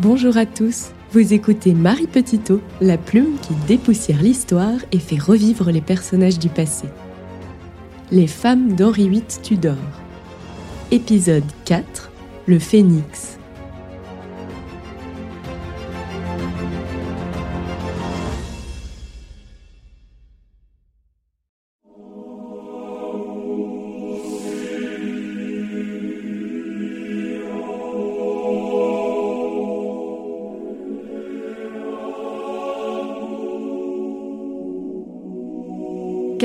Bonjour 0.00 0.36
à 0.36 0.46
tous, 0.46 0.92
vous 1.10 1.34
écoutez 1.34 1.74
Marie 1.74 2.06
Petitot, 2.06 2.60
la 2.80 2.96
plume 2.96 3.36
qui 3.42 3.52
dépoussière 3.66 4.22
l'histoire 4.22 4.76
et 4.92 5.00
fait 5.00 5.18
revivre 5.18 5.72
les 5.72 5.80
personnages 5.80 6.38
du 6.38 6.48
passé. 6.48 6.86
Les 8.12 8.28
femmes 8.28 8.74
d'Henri 8.74 9.08
VIII 9.08 9.24
Tudor. 9.42 9.74
Épisode 10.92 11.42
4 11.64 12.12
Le 12.46 12.60
Phénix. 12.60 13.38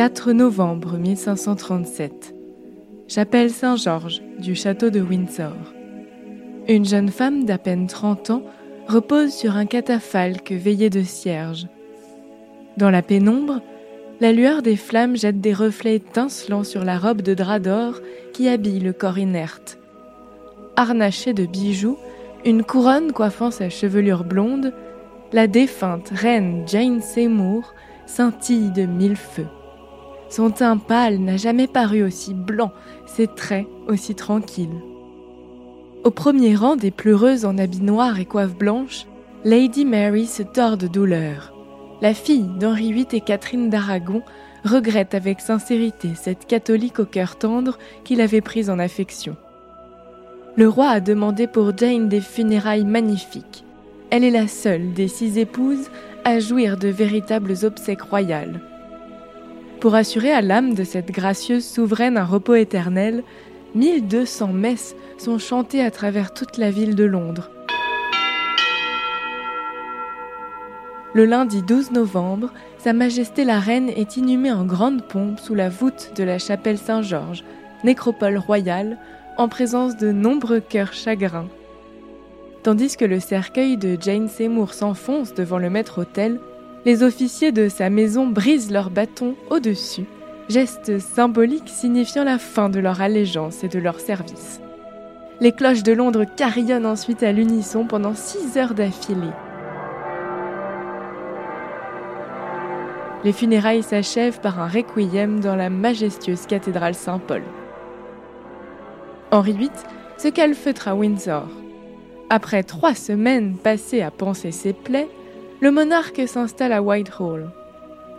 4 0.03 0.33
novembre 0.33 0.97
1537. 0.97 2.35
Chapelle 3.07 3.49
Saint-Georges 3.49 4.21
du 4.37 4.53
château 4.53 4.89
de 4.89 4.99
Windsor. 4.99 5.55
Une 6.67 6.83
jeune 6.83 7.07
femme 7.07 7.45
d'à 7.45 7.57
peine 7.57 7.87
30 7.87 8.29
ans 8.31 8.43
repose 8.89 9.31
sur 9.31 9.55
un 9.55 9.65
catafalque 9.65 10.51
veillé 10.51 10.89
de 10.89 11.03
cierges. 11.03 11.67
Dans 12.75 12.89
la 12.89 13.01
pénombre, 13.01 13.61
la 14.19 14.33
lueur 14.33 14.61
des 14.61 14.75
flammes 14.75 15.15
jette 15.15 15.39
des 15.39 15.53
reflets 15.53 15.95
étincelants 15.95 16.65
sur 16.65 16.83
la 16.83 16.99
robe 16.99 17.21
de 17.21 17.33
drap 17.33 17.59
d'or 17.59 18.01
qui 18.33 18.49
habille 18.49 18.81
le 18.81 18.91
corps 18.91 19.19
inerte. 19.19 19.79
Harnachée 20.75 21.33
de 21.33 21.45
bijoux, 21.45 21.97
une 22.43 22.63
couronne 22.63 23.13
coiffant 23.13 23.51
sa 23.51 23.69
chevelure 23.69 24.25
blonde, 24.25 24.73
la 25.31 25.47
défunte 25.47 26.09
reine 26.09 26.65
Jane 26.67 27.01
Seymour 27.01 27.73
scintille 28.05 28.71
de 28.71 28.85
mille 28.85 29.15
feux. 29.15 29.47
Son 30.35 30.49
teint 30.49 30.77
pâle 30.77 31.19
n'a 31.19 31.37
jamais 31.37 31.67
paru 31.67 32.01
aussi 32.01 32.33
blanc, 32.33 32.71
ses 33.05 33.27
traits 33.27 33.67
aussi 33.87 34.15
tranquilles. 34.15 34.81
Au 36.03 36.09
premier 36.09 36.55
rang 36.55 36.75
des 36.75 36.89
pleureuses 36.89 37.45
en 37.45 37.59
habits 37.59 37.83
noirs 37.83 38.17
et 38.17 38.25
coiffe 38.25 38.55
blanche, 38.55 39.05
Lady 39.45 39.85
Mary 39.85 40.25
se 40.25 40.41
tord 40.41 40.77
de 40.77 40.87
douleur. 40.87 41.53
La 42.01 42.15
fille 42.15 42.49
d'Henri 42.59 42.93
VIII 42.93 43.05
et 43.11 43.21
Catherine 43.21 43.69
d'Aragon 43.69 44.23
regrette 44.65 45.13
avec 45.13 45.39
sincérité 45.39 46.09
cette 46.15 46.47
catholique 46.47 46.97
au 46.97 47.05
cœur 47.05 47.35
tendre 47.35 47.77
qu'il 48.03 48.19
avait 48.19 48.41
prise 48.41 48.71
en 48.71 48.79
affection. 48.79 49.35
Le 50.55 50.67
roi 50.67 50.87
a 50.87 50.99
demandé 50.99 51.45
pour 51.45 51.77
Jane 51.77 52.09
des 52.09 52.21
funérailles 52.21 52.85
magnifiques. 52.85 53.65
Elle 54.09 54.23
est 54.23 54.31
la 54.31 54.47
seule 54.47 54.93
des 54.93 55.09
six 55.09 55.37
épouses 55.37 55.91
à 56.25 56.39
jouir 56.39 56.77
de 56.77 56.87
véritables 56.87 57.53
obsèques 57.65 58.01
royales. 58.01 58.61
Pour 59.83 59.95
assurer 59.95 60.31
à 60.31 60.41
l'âme 60.41 60.75
de 60.75 60.85
cette 60.85 61.11
gracieuse 61.11 61.67
souveraine 61.67 62.17
un 62.17 62.23
repos 62.23 62.55
éternel, 62.55 63.21
1200 63.75 64.53
messes 64.53 64.95
sont 65.17 65.39
chantées 65.39 65.83
à 65.83 65.91
travers 65.91 66.33
toute 66.33 66.57
la 66.57 66.71
ville 66.71 66.95
de 66.95 67.03
Londres. 67.03 67.51
Le 71.13 71.25
lundi 71.25 71.61
12 71.63 71.91
novembre, 71.91 72.53
Sa 72.77 72.93
Majesté 72.93 73.43
la 73.43 73.59
Reine 73.59 73.89
est 73.89 74.15
inhumée 74.15 74.53
en 74.53 74.63
grande 74.63 75.05
pompe 75.05 75.37
sous 75.37 75.53
la 75.53 75.67
voûte 75.67 76.13
de 76.15 76.23
la 76.23 76.39
chapelle 76.39 76.77
Saint-Georges, 76.77 77.43
nécropole 77.83 78.37
royale, 78.37 78.97
en 79.37 79.49
présence 79.49 79.97
de 79.97 80.13
nombreux 80.13 80.61
cœurs 80.61 80.93
chagrins. 80.93 81.49
Tandis 82.63 82.95
que 82.95 83.03
le 83.03 83.19
cercueil 83.19 83.75
de 83.75 83.97
Jane 83.99 84.29
Seymour 84.29 84.73
s'enfonce 84.73 85.33
devant 85.33 85.57
le 85.57 85.69
maître-autel, 85.69 86.39
les 86.85 87.03
officiers 87.03 87.51
de 87.51 87.69
sa 87.69 87.89
maison 87.89 88.27
brisent 88.27 88.71
leurs 88.71 88.89
bâtons 88.89 89.35
au-dessus, 89.49 90.05
geste 90.49 90.99
symbolique 90.99 91.69
signifiant 91.69 92.23
la 92.23 92.37
fin 92.37 92.69
de 92.69 92.79
leur 92.79 93.01
allégeance 93.01 93.63
et 93.63 93.69
de 93.69 93.79
leur 93.79 93.99
service. 93.99 94.59
Les 95.39 95.51
cloches 95.51 95.83
de 95.83 95.93
Londres 95.93 96.25
carillonnent 96.37 96.85
ensuite 96.85 97.23
à 97.23 97.31
l'unisson 97.31 97.85
pendant 97.85 98.13
six 98.13 98.57
heures 98.57 98.73
d'affilée. 98.73 99.31
Les 103.23 103.31
funérailles 103.31 103.83
s'achèvent 103.83 104.41
par 104.41 104.59
un 104.59 104.67
requiem 104.67 105.39
dans 105.39 105.55
la 105.55 105.69
majestueuse 105.69 106.45
cathédrale 106.45 106.93
Saint-Paul. 106.93 107.41
Henri 109.31 109.53
VIII 109.53 109.71
se 110.17 110.27
calfeutre 110.27 110.89
à 110.89 110.95
Windsor. 110.95 111.47
Après 112.29 112.63
trois 112.63 112.93
semaines 112.93 113.55
passées 113.55 114.01
à 114.01 114.11
penser 114.11 114.51
ses 114.51 114.73
plaies, 114.73 115.07
le 115.61 115.71
monarque 115.71 116.27
s'installe 116.27 116.73
à 116.73 116.81
Whitehall. 116.81 117.49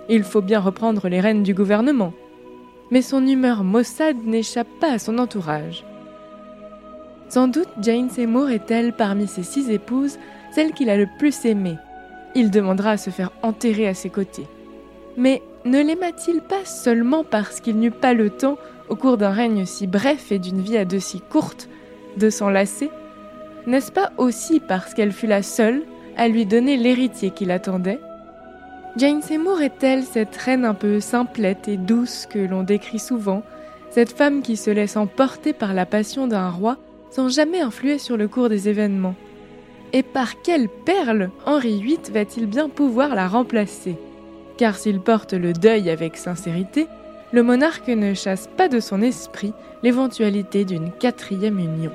Il 0.09 0.23
faut 0.23 0.43
bien 0.43 0.61
reprendre 0.61 1.09
les 1.09 1.21
rênes 1.21 1.43
du 1.43 1.55
gouvernement. 1.55 2.13
Mais 2.91 3.03
son 3.03 3.27
humeur 3.27 3.65
maussade 3.65 4.25
n'échappe 4.25 4.69
pas 4.81 4.93
à 4.93 4.99
son 4.99 5.19
entourage. 5.19 5.85
Sans 7.29 7.49
doute 7.49 7.69
Jane 7.81 8.11
Seymour 8.11 8.51
est-elle 8.51 8.93
parmi 8.93 9.27
ses 9.27 9.43
six 9.43 9.71
épouses 9.71 10.19
celle 10.55 10.73
qu'il 10.73 10.89
a 10.89 10.97
le 10.97 11.09
plus 11.19 11.45
aimée. 11.45 11.79
Il 12.37 12.51
demandera 12.51 12.93
à 12.93 12.97
se 12.97 13.11
faire 13.11 13.33
enterrer 13.43 13.89
à 13.89 13.95
ses 13.95 14.11
côtés. 14.11 14.47
Mais 15.17 15.43
ne 15.65 15.83
l'aima-t-il 15.83 16.41
pas 16.43 16.65
seulement 16.65 17.25
parce 17.25 17.61
qu'il 17.61 17.79
n'eut 17.79 17.91
pas 17.91 18.15
le 18.15 18.31
temps, 18.31 18.59
au 18.89 18.97
cours 18.97 19.17
d'un 19.17 19.31
règne 19.31 19.67
si 19.67 19.87
bref 19.87 20.31
et 20.31 20.39
d'une 20.39 20.61
vie 20.61 20.77
à 20.77 20.85
deux 20.85 21.01
si 21.01 21.21
courte, 21.21 21.69
de 22.17 22.31
s'en 22.31 22.51
lasser? 22.51 22.91
N'est-ce 23.67 23.91
pas 23.91 24.13
aussi 24.19 24.61
parce 24.61 24.95
qu'elle 24.95 25.13
fut 25.13 25.27
la 25.27 25.43
seule 25.43 25.83
à 26.17 26.29
lui 26.29 26.47
donner 26.47 26.77
l'héritier 26.77 27.31
qu'il 27.31 27.51
attendait. 27.51 28.01
Jane 28.97 29.23
Seymour 29.23 29.61
est-elle 29.61 30.05
cette 30.05 30.37
reine 30.37 30.65
un 30.65 30.75
peu 30.75 31.01
simplette 31.01 31.67
et 31.67 31.77
douce 31.77 32.27
que 32.27 32.39
l'on 32.39 32.63
décrit 32.63 33.01
souvent, 33.01 33.43
cette 33.91 34.13
femme 34.13 34.43
qui 34.43 34.57
se 34.57 34.71
laisse 34.71 34.97
emporter 34.97 35.53
par 35.53 35.75
la 35.75 35.87
passion 35.87 36.27
d'un 36.27 36.49
roi 36.49 36.77
sans 37.11 37.29
jamais 37.29 37.61
influer 37.61 37.99
sur 37.99 38.17
le 38.17 38.29
cours 38.29 38.49
des 38.49 38.69
événements? 38.69 39.15
Et 39.93 40.03
par 40.03 40.43
quelle 40.43 40.69
perle 40.69 41.31
Henri 41.47 41.81
VIII 41.81 42.13
va-t-il 42.13 42.47
bien 42.47 42.69
pouvoir 42.69 43.15
la 43.15 43.29
remplacer? 43.29 43.97
Car 44.57 44.77
s'il 44.77 45.01
porte 45.01 45.33
le 45.33 45.53
deuil 45.53 45.91
avec 45.91 46.17
sincérité, 46.17 46.87
le 47.33 47.43
monarque 47.43 47.89
ne 47.89 48.15
chasse 48.15 48.49
pas 48.57 48.69
de 48.69 48.79
son 48.79 49.03
esprit 49.03 49.53
l'éventualité 49.83 50.65
d'une 50.65 50.93
quatrième 50.93 51.59
union. 51.59 51.91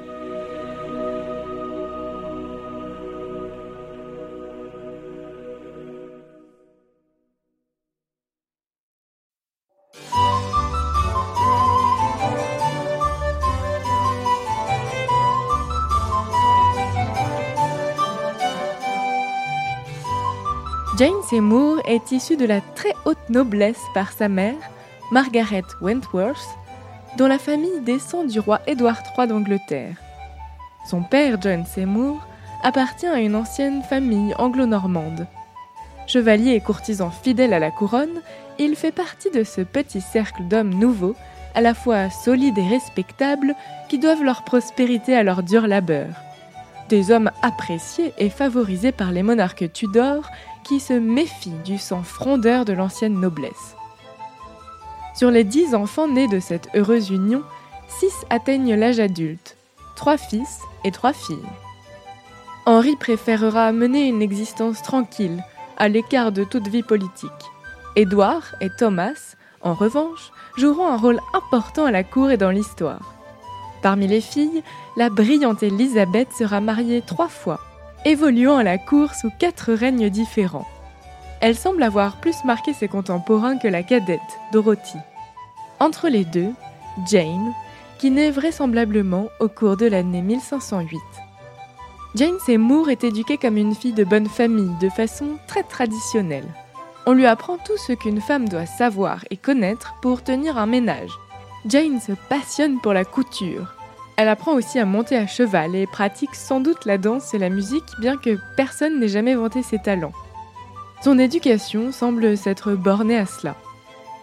Jane 20.98 21.22
Seymour 21.30 21.82
est 21.86 22.12
issue 22.12 22.36
de 22.36 22.46
la 22.46 22.62
très 22.62 22.94
haute 23.06 23.30
noblesse 23.30 23.82
par 23.94 24.12
sa 24.12 24.28
mère, 24.28 24.58
Margaret 25.12 25.64
Wentworth, 25.82 26.58
dont 27.18 27.28
la 27.28 27.38
famille 27.38 27.82
descend 27.82 28.28
du 28.28 28.40
roi 28.40 28.60
Édouard 28.66 29.02
III 29.18 29.28
d'Angleterre. 29.28 29.96
Son 30.90 31.04
père, 31.04 31.40
John 31.40 31.64
Seymour, 31.66 32.20
appartient 32.64 33.06
à 33.06 33.20
une 33.20 33.36
ancienne 33.36 33.84
famille 33.84 34.34
anglo-normande. 34.40 35.28
Chevalier 36.08 36.54
et 36.54 36.60
courtisan 36.60 37.12
fidèle 37.12 37.54
à 37.54 37.60
la 37.60 37.72
couronne, 37.72 38.22
il 38.58 38.76
fait 38.76 38.92
partie 38.92 39.30
de 39.30 39.44
ce 39.44 39.62
petit 39.62 40.02
cercle 40.02 40.44
d'hommes 40.44 40.74
nouveaux, 40.74 41.16
à 41.54 41.62
la 41.62 41.76
fois 41.76 42.10
solides 42.10 42.58
et 42.58 42.68
respectables, 42.68 43.54
qui 43.90 44.00
doivent 44.00 44.24
leur 44.24 44.44
prospérité 44.44 45.16
à 45.16 45.24
leur 45.24 45.44
dur 45.44 45.68
labeur. 45.68 46.08
Des 46.90 47.12
hommes 47.12 47.30
appréciés 47.44 48.14
et 48.18 48.32
favorisés 48.32 48.92
par 48.92 49.12
les 49.12 49.22
monarques 49.22 49.72
Tudors 49.72 50.30
qui 50.64 50.80
se 50.80 50.94
méfient 50.94 51.62
du 51.66 51.78
sang 51.78 52.04
frondeur 52.04 52.66
de 52.66 52.74
l'ancienne 52.74 53.20
noblesse. 53.20 53.76
Sur 55.16 55.32
les 55.32 55.44
dix 55.44 55.76
enfants 55.76 56.08
nés 56.08 56.28
de 56.28 56.40
cette 56.40 56.70
heureuse 56.76 57.10
union, 57.10 57.44
six 57.88 58.14
atteignent 58.30 58.76
l'âge 58.76 59.00
adulte, 59.00 59.58
trois 59.96 60.18
fils 60.18 60.60
et 60.84 60.92
trois 60.92 61.14
filles. 61.14 61.38
Henri 62.66 62.96
préférera 62.96 63.72
mener 63.72 64.08
une 64.08 64.22
existence 64.22 64.82
tranquille, 64.82 65.44
à 65.78 65.88
l'écart 65.88 66.32
de 66.32 66.44
toute 66.44 66.68
vie 66.68 66.84
politique. 66.84 67.32
Édouard 67.96 68.56
et 68.62 68.70
Thomas, 68.78 69.36
en 69.62 69.74
revanche, 69.74 70.32
joueront 70.58 70.88
un 70.88 70.98
rôle 70.98 71.20
important 71.34 71.86
à 71.86 71.92
la 71.92 72.04
cour 72.04 72.30
et 72.30 72.38
dans 72.38 72.52
l'histoire. 72.52 73.14
Parmi 73.82 74.08
les 74.08 74.22
filles, 74.22 74.64
la 74.98 75.10
brillante 75.10 75.64
Élisabeth 75.64 76.32
sera 76.34 76.62
mariée 76.62 77.02
trois 77.06 77.30
fois 77.30 77.60
évoluant 78.06 78.58
à 78.58 78.64
la 78.64 78.78
cour 78.78 79.14
sous 79.14 79.32
quatre 79.40 79.74
règnes 79.74 80.10
différents. 80.10 80.68
Elle 81.42 81.56
semble 81.56 81.84
avoir 81.84 82.18
plus 82.18 82.44
marqué 82.44 82.74
ses 82.74 82.88
contemporains 82.88 83.58
que 83.58 83.68
la 83.68 83.84
cadette, 83.84 84.20
Dorothy. 84.52 84.98
Entre 85.80 86.10
les 86.10 86.26
deux, 86.26 86.52
Jane, 87.08 87.54
qui 87.98 88.12
naît 88.12 88.32
vraisemblablement 88.32 89.28
au 89.40 89.48
cours 89.48 89.78
de 89.78 89.86
l'année 89.86 90.22
1508. 90.22 91.00
Jane 92.16 92.40
Seymour 92.46 92.90
est 92.90 93.04
éduquée 93.04 93.38
comme 93.38 93.58
une 93.58 93.76
fille 93.76 93.94
de 93.94 94.04
bonne 94.04 94.28
famille, 94.28 94.72
de 94.82 94.90
façon 94.90 95.38
très 95.48 95.64
traditionnelle. 95.64 96.48
On 97.06 97.14
lui 97.14 97.26
apprend 97.26 97.58
tout 97.58 97.78
ce 97.78 97.94
qu'une 97.94 98.22
femme 98.22 98.50
doit 98.50 98.66
savoir 98.66 99.24
et 99.30 99.38
connaître 99.38 99.96
pour 100.02 100.24
tenir 100.24 100.58
un 100.58 100.66
ménage. 100.66 101.12
Jane 101.66 102.00
se 102.00 102.14
passionne 102.30 102.80
pour 102.82 102.94
la 102.94 103.06
couture. 103.06 103.76
Elle 104.20 104.28
apprend 104.28 104.52
aussi 104.52 104.80
à 104.80 104.84
monter 104.84 105.16
à 105.16 105.28
cheval 105.28 105.78
et 105.78 105.88
pratique 105.88 106.36
sans 106.36 106.60
doute 106.60 106.84
la 106.84 106.98
danse 106.98 107.34
et 107.34 107.38
la 107.38 107.48
musique, 107.48 107.86
bien 108.02 108.18
que 108.18 108.38
personne 108.58 109.00
n'ait 109.00 109.08
jamais 109.08 109.34
vanté 109.34 109.64
ses 109.64 109.80
talents. 109.80 110.12
Son 111.02 111.18
éducation 111.18 111.94
semble 111.94 112.36
s'être 112.36 112.74
bornée 112.74 113.18
à 113.18 113.26
cela. 113.26 113.56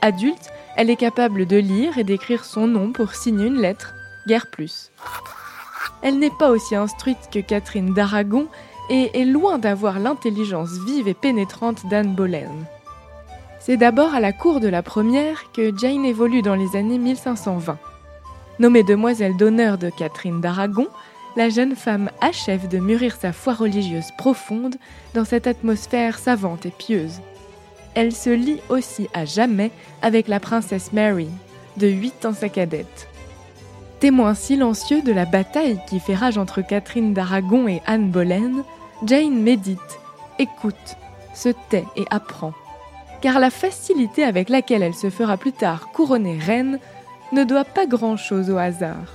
Adulte, 0.03 0.51
elle 0.77 0.91
est 0.91 0.97
capable 0.97 1.47
de 1.47 1.57
lire 1.57 1.97
et 1.97 2.05
d'écrire 2.05 2.45
son 2.45 2.67
nom 2.67 2.93
pour 2.93 3.15
signer 3.15 3.47
une 3.47 3.59
lettre, 3.59 3.95
guère 4.27 4.51
plus. 4.51 4.91
Elle 6.03 6.19
n'est 6.19 6.29
pas 6.29 6.51
aussi 6.51 6.77
instruite 6.77 7.31
que 7.33 7.39
Catherine 7.39 7.95
d'Aragon 7.95 8.49
et 8.91 9.19
est 9.19 9.25
loin 9.25 9.57
d'avoir 9.57 9.99
l'intelligence 9.99 10.73
vive 10.87 11.09
et 11.09 11.15
pénétrante 11.15 11.87
d'Anne 11.87 12.15
Boleyn. 12.15 12.53
C'est 13.61 13.79
d'abord 13.79 14.15
à 14.15 14.21
la 14.21 14.35
cour 14.35 14.61
de 14.61 14.69
la 14.69 14.83
première 14.83 15.51
que 15.53 15.75
Jane 15.75 16.05
évolue 16.05 16.43
dans 16.43 16.55
les 16.55 16.77
années 16.77 16.99
1520. 16.99 17.79
Nommée 18.59 18.83
demoiselle 18.83 19.37
d'honneur 19.37 19.77
de 19.77 19.91
Catherine 19.91 20.41
d'Aragon, 20.41 20.87
la 21.37 21.51
jeune 21.51 21.77
femme 21.77 22.11
achève 22.23 22.69
de 22.69 22.79
mûrir 22.79 23.15
sa 23.15 23.33
foi 23.33 23.53
religieuse 23.53 24.11
profonde 24.17 24.77
dans 25.13 25.27
cette 25.27 25.47
atmosphère 25.47 26.19
savante 26.19 26.65
et 26.65 26.71
pieuse. 26.71 27.21
Elle 27.95 28.13
se 28.13 28.31
lie 28.31 28.61
aussi 28.71 29.09
à 29.13 29.27
jamais 29.27 29.71
avec 30.01 30.29
la 30.29 30.41
princesse 30.41 30.93
Mary, 30.95 31.29
de 31.77 31.87
8 31.87 32.25
ans 32.25 32.33
sa 32.33 32.49
cadette. 32.49 33.09
Témoin 34.01 34.35
silencieux 34.35 35.03
de 35.03 35.13
la 35.13 35.27
bataille 35.27 35.81
qui 35.87 36.01
fait 36.01 36.15
rage 36.15 36.39
entre 36.39 36.63
Catherine 36.63 37.13
d'Aragon 37.13 37.69
et 37.69 37.83
Anne 37.87 38.11
Boleyn, 38.11 38.65
Jane 39.05 39.43
médite, 39.43 40.01
écoute, 40.39 40.97
se 41.35 41.51
tait 41.69 41.85
et 41.97 42.07
apprend. 42.11 42.55
Car 43.21 43.39
la 43.39 43.51
facilité 43.51 44.25
avec 44.25 44.49
laquelle 44.49 44.83
elle 44.83 44.95
se 44.95 45.11
fera 45.11 45.37
plus 45.37 45.53
tard 45.53 45.89
couronner 45.93 46.39
reine 46.39 46.79
ne 47.33 47.45
doit 47.45 47.65
pas 47.65 47.87
grand-chose 47.87 48.51
au 48.51 48.57
hasard. 48.57 49.13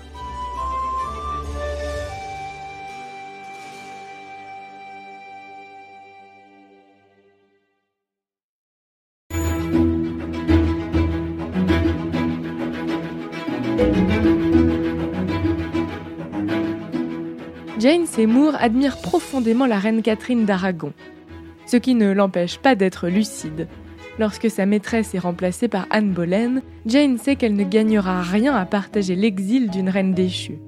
Jane 17.81 18.06
Seymour 18.06 18.54
admire 18.60 19.02
profondément 19.02 19.66
la 19.66 19.80
reine 19.80 20.04
Catherine 20.04 20.46
d'Aragon, 20.46 20.94
ce 21.66 21.78
qui 21.78 21.96
ne 21.96 22.12
l'empêche 22.12 22.60
pas 22.60 22.75
d'être 22.75 23.07
lucide. 23.07 23.68
Lorsque 24.21 24.51
sa 24.51 24.68
maîtresse 24.68 25.15
est 25.15 25.19
remplacée 25.19 25.68
par 25.68 25.88
Anne 25.89 26.12
Boleyn, 26.12 26.62
Jane 26.85 27.18
sait 27.18 27.35
qu'elle 27.35 27.56
ne 27.56 27.63
gagnera 27.63 28.21
rien 28.21 28.53
à 28.53 28.68
partager 28.68 29.15
l'exil 29.15 29.71
d'une 29.71 29.89
reine 29.89 30.13
déchue. 30.13 30.59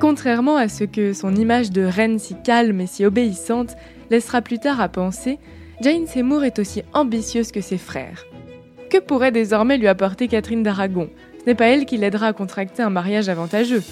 Contrairement 0.00 0.56
à 0.56 0.66
ce 0.66 0.84
que 0.84 1.12
son 1.12 1.34
image 1.34 1.72
de 1.72 1.82
reine 1.82 2.18
si 2.18 2.36
calme 2.42 2.80
et 2.80 2.86
si 2.86 3.04
obéissante 3.04 3.76
laissera 4.08 4.40
plus 4.40 4.58
tard 4.58 4.80
à 4.80 4.88
penser, 4.88 5.38
Jane 5.82 6.06
Seymour 6.06 6.42
est 6.42 6.58
aussi 6.58 6.82
ambitieuse 6.94 7.52
que 7.52 7.60
ses 7.60 7.76
frères. 7.76 8.24
Que 8.88 8.96
pourrait 8.96 9.30
désormais 9.30 9.76
lui 9.76 9.86
apporter 9.86 10.26
Catherine 10.26 10.62
d'Aragon? 10.62 11.10
Ce 11.40 11.44
n'est 11.44 11.54
pas 11.54 11.66
elle 11.66 11.84
qui 11.84 11.98
l'aidera 11.98 12.28
à 12.28 12.32
contracter 12.32 12.82
un 12.82 12.88
mariage 12.88 13.28
avantageux. 13.28 13.82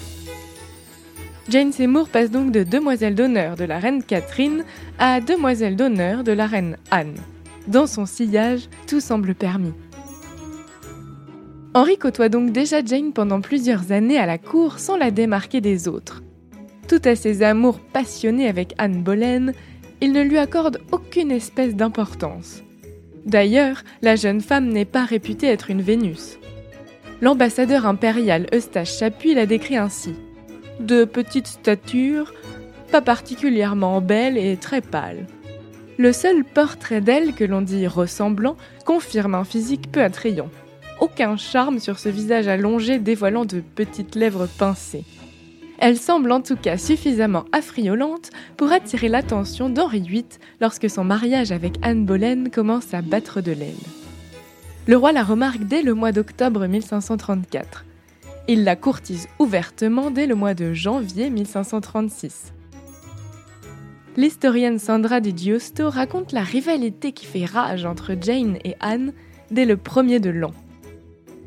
Jane 1.47 1.71
Seymour 1.71 2.09
passe 2.09 2.31
donc 2.31 2.51
de 2.51 2.63
demoiselle 2.63 3.13
d'honneur 3.13 3.55
de 3.55 3.65
la 3.65 3.77
reine 3.77 4.01
Catherine 4.01 4.63
à 4.97 5.21
demoiselle 5.21 5.75
d'honneur 5.75 6.23
de 6.23 6.31
la 6.31 6.47
reine 6.47 6.77
Anne. 6.89 7.17
Dans 7.69 7.85
son 7.85 8.05
sillage, 8.05 8.67
tout 8.87 8.99
semble 8.99 9.35
permis. 9.35 9.73
Henri 11.75 11.97
côtoie 11.97 12.27
donc 12.27 12.51
déjà 12.51 12.83
Jane 12.83 13.13
pendant 13.13 13.41
plusieurs 13.41 13.91
années 13.91 14.17
à 14.17 14.25
la 14.25 14.39
cour 14.39 14.79
sans 14.79 14.97
la 14.97 15.11
démarquer 15.11 15.61
des 15.61 15.87
autres. 15.87 16.23
Tout 16.87 17.01
à 17.05 17.15
ses 17.15 17.43
amours 17.43 17.79
passionnés 17.79 18.47
avec 18.47 18.73
Anne 18.79 19.03
Boleyn, 19.03 19.53
il 20.01 20.13
ne 20.13 20.23
lui 20.23 20.39
accorde 20.39 20.81
aucune 20.91 21.29
espèce 21.29 21.75
d'importance. 21.75 22.63
D'ailleurs, 23.27 23.83
la 24.01 24.15
jeune 24.15 24.41
femme 24.41 24.69
n'est 24.69 24.85
pas 24.85 25.05
réputée 25.05 25.47
être 25.47 25.69
une 25.69 25.83
Vénus. 25.83 26.39
L'ambassadeur 27.21 27.85
impérial 27.85 28.47
Eustache 28.51 28.97
Chapuis 28.97 29.35
la 29.35 29.45
décrit 29.45 29.77
ainsi 29.77 30.15
de 30.79 31.03
petite 31.03 31.47
stature, 31.47 32.33
pas 32.91 33.01
particulièrement 33.01 34.01
belle 34.01 34.37
et 34.37 34.57
très 34.57 34.81
pâle. 34.81 35.27
Le 35.99 36.13
seul 36.13 36.45
portrait 36.45 37.01
d'elle 37.01 37.33
que 37.33 37.43
l'on 37.43 37.61
dit 37.61 37.85
ressemblant 37.85 38.55
confirme 38.85 39.35
un 39.35 39.43
physique 39.43 39.91
peu 39.91 40.01
attrayant. 40.01 40.47
Aucun 41.01 41.35
charme 41.35 41.79
sur 41.79 41.99
ce 41.99 42.07
visage 42.07 42.47
allongé 42.47 42.99
dévoilant 42.99 43.43
de 43.43 43.59
petites 43.59 44.15
lèvres 44.15 44.47
pincées. 44.47 45.03
Elle 45.77 45.97
semble 45.97 46.31
en 46.31 46.39
tout 46.39 46.55
cas 46.55 46.77
suffisamment 46.77 47.43
affriolante 47.51 48.29
pour 48.55 48.71
attirer 48.71 49.09
l'attention 49.09 49.67
d'Henri 49.67 49.99
VIII 49.99 50.25
lorsque 50.61 50.89
son 50.89 51.03
mariage 51.03 51.51
avec 51.51 51.73
Anne 51.81 52.05
Boleyn 52.05 52.45
commence 52.49 52.93
à 52.93 53.01
battre 53.01 53.41
de 53.41 53.51
l'aile. 53.51 53.75
Le 54.87 54.95
roi 54.95 55.11
la 55.11 55.23
remarque 55.23 55.65
dès 55.65 55.81
le 55.81 55.95
mois 55.95 56.13
d'octobre 56.13 56.65
1534. 56.65 57.83
Il 58.47 58.63
la 58.63 58.77
courtise 58.77 59.27
ouvertement 59.37 60.11
dès 60.11 60.27
le 60.27 60.35
mois 60.35 60.53
de 60.53 60.71
janvier 60.71 61.29
1536. 61.29 62.53
L'historienne 64.17 64.79
Sandra 64.79 65.19
Di 65.19 65.33
Giusto 65.35 65.89
raconte 65.89 66.31
la 66.31 66.41
rivalité 66.41 67.11
qui 67.11 67.25
fait 67.25 67.45
rage 67.45 67.85
entre 67.85 68.15
Jane 68.19 68.57
et 68.65 68.75
Anne 68.79 69.13
dès 69.51 69.65
le 69.65 69.77
premier 69.77 70.19
de 70.19 70.29
l'an. 70.29 70.51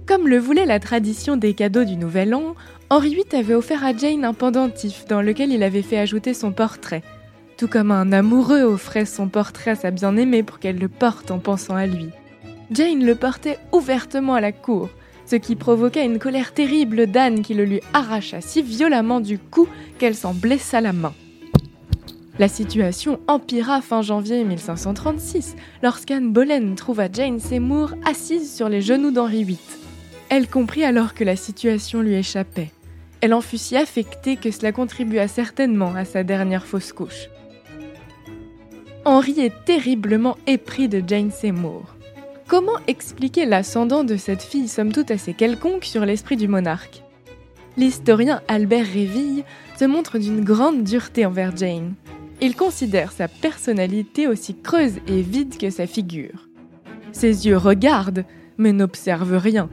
Comme 0.06 0.28
le 0.28 0.38
voulait 0.38 0.66
la 0.66 0.80
tradition 0.80 1.36
des 1.36 1.54
cadeaux 1.54 1.84
du 1.84 1.96
Nouvel 1.96 2.34
An, 2.34 2.54
Henri 2.88 3.14
VIII 3.14 3.40
avait 3.40 3.54
offert 3.54 3.84
à 3.84 3.96
Jane 3.96 4.24
un 4.24 4.34
pendentif 4.34 5.06
dans 5.06 5.22
lequel 5.22 5.52
il 5.52 5.62
avait 5.62 5.82
fait 5.82 5.98
ajouter 5.98 6.34
son 6.34 6.52
portrait, 6.52 7.02
tout 7.56 7.68
comme 7.68 7.90
un 7.90 8.12
amoureux 8.12 8.62
offrait 8.62 9.06
son 9.06 9.28
portrait 9.28 9.72
à 9.72 9.76
sa 9.76 9.90
bien-aimée 9.90 10.42
pour 10.42 10.58
qu'elle 10.58 10.78
le 10.78 10.88
porte 10.88 11.30
en 11.30 11.38
pensant 11.38 11.74
à 11.74 11.86
lui. 11.86 12.08
Jane 12.70 13.04
le 13.04 13.14
portait 13.14 13.58
ouvertement 13.72 14.34
à 14.34 14.40
la 14.40 14.52
cour, 14.52 14.88
ce 15.26 15.36
qui 15.36 15.56
provoqua 15.56 16.02
une 16.02 16.18
colère 16.18 16.54
terrible 16.54 17.06
d'Anne 17.06 17.42
qui 17.42 17.54
le 17.54 17.64
lui 17.64 17.80
arracha 17.92 18.40
si 18.40 18.62
violemment 18.62 19.20
du 19.20 19.38
cou 19.38 19.68
qu'elle 19.98 20.14
s'en 20.14 20.34
blessa 20.34 20.80
la 20.80 20.92
main. 20.92 21.14
La 22.38 22.48
situation 22.48 23.20
empira 23.26 23.82
fin 23.82 24.00
janvier 24.00 24.42
1536, 24.42 25.54
lorsqu'Anne 25.82 26.32
Boleyn 26.32 26.74
trouva 26.74 27.12
Jane 27.12 27.38
Seymour 27.38 27.92
assise 28.06 28.54
sur 28.54 28.70
les 28.70 28.80
genoux 28.80 29.10
d'Henri 29.10 29.44
VIII. 29.44 29.58
Elle 30.30 30.48
comprit 30.48 30.82
alors 30.82 31.12
que 31.12 31.24
la 31.24 31.36
situation 31.36 32.00
lui 32.00 32.14
échappait. 32.14 32.70
Elle 33.20 33.34
en 33.34 33.42
fut 33.42 33.58
si 33.58 33.76
affectée 33.76 34.36
que 34.36 34.50
cela 34.50 34.72
contribua 34.72 35.28
certainement 35.28 35.94
à 35.94 36.06
sa 36.06 36.24
dernière 36.24 36.66
fausse 36.66 36.94
couche. 36.94 37.28
Henri 39.04 39.38
est 39.38 39.64
terriblement 39.66 40.38
épris 40.46 40.88
de 40.88 41.02
Jane 41.06 41.30
Seymour. 41.30 41.94
Comment 42.48 42.78
expliquer 42.86 43.44
l'ascendant 43.44 44.04
de 44.04 44.16
cette 44.16 44.42
fille 44.42 44.68
somme 44.68 44.92
toute 44.92 45.10
assez 45.10 45.34
quelconque 45.34 45.84
sur 45.84 46.06
l'esprit 46.06 46.36
du 46.36 46.48
monarque? 46.48 47.02
L'historien 47.76 48.40
Albert 48.48 48.86
Réville 48.86 49.44
se 49.78 49.84
montre 49.84 50.18
d'une 50.18 50.44
grande 50.44 50.82
dureté 50.82 51.26
envers 51.26 51.56
Jane. 51.56 51.94
Il 52.44 52.56
considère 52.56 53.12
sa 53.12 53.28
personnalité 53.28 54.26
aussi 54.26 54.56
creuse 54.56 54.96
et 55.06 55.22
vide 55.22 55.56
que 55.58 55.70
sa 55.70 55.86
figure. 55.86 56.48
Ses 57.12 57.46
yeux 57.46 57.56
regardent, 57.56 58.24
mais 58.58 58.72
n'observent 58.72 59.36
rien. 59.36 59.70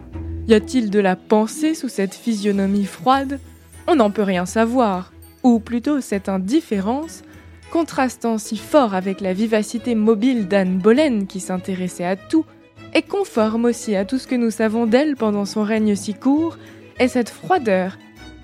Y 0.48 0.54
a-t-il 0.54 0.92
de 0.92 1.00
la 1.00 1.16
pensée 1.16 1.74
sous 1.74 1.90
cette 1.90 2.14
physionomie 2.14 2.86
froide? 2.86 3.40
On 3.88 3.96
n'en 3.96 4.12
peut 4.12 4.22
rien 4.22 4.46
savoir. 4.46 5.12
Ou 5.42 5.60
plutôt 5.60 6.00
cette 6.00 6.30
indifférence, 6.30 7.24
contrastant 7.72 8.38
si 8.38 8.56
fort 8.56 8.94
avec 8.94 9.20
la 9.20 9.34
vivacité 9.34 9.96
mobile 9.96 10.48
d'Anne 10.48 10.78
Boleyn 10.78 11.26
qui 11.26 11.40
s'intéressait 11.40 12.06
à 12.06 12.18
tout, 12.18 12.46
est 12.94 13.02
conforme 13.02 13.66
aussi 13.66 13.96
à 13.96 14.06
tout 14.06 14.20
ce 14.20 14.28
que 14.28 14.36
nous 14.36 14.52
savons 14.52 14.86
d'elle 14.86 15.16
pendant 15.16 15.46
son 15.46 15.64
règne 15.64 15.96
si 15.96 16.14
court, 16.14 16.60
est 17.00 17.08
cette 17.08 17.30
froideur. 17.30 17.98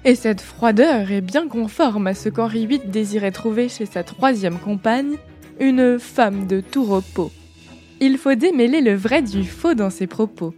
Et 0.08 0.14
cette 0.14 0.42
froideur 0.42 1.12
est 1.12 1.22
bien 1.22 1.48
conforme 1.48 2.06
à 2.06 2.14
ce 2.14 2.30
qu'Henri 2.30 2.68
VIII 2.68 2.82
désirait 2.86 3.32
trouver 3.32 3.70
chez 3.70 3.88
sa 3.88 4.04
troisième 4.04 4.60
compagne, 4.60 5.16
une 5.60 5.98
femme 5.98 6.46
de 6.46 6.62
tout 6.62 6.84
repos. 6.84 7.32
Il 8.00 8.20
faut 8.20 8.36
démêler 8.36 8.82
le 8.82 8.94
vrai 8.94 9.24
du 9.24 9.44
faux 9.44 9.74
dans 9.74 9.90
ses 9.90 10.06
propos. 10.06 10.54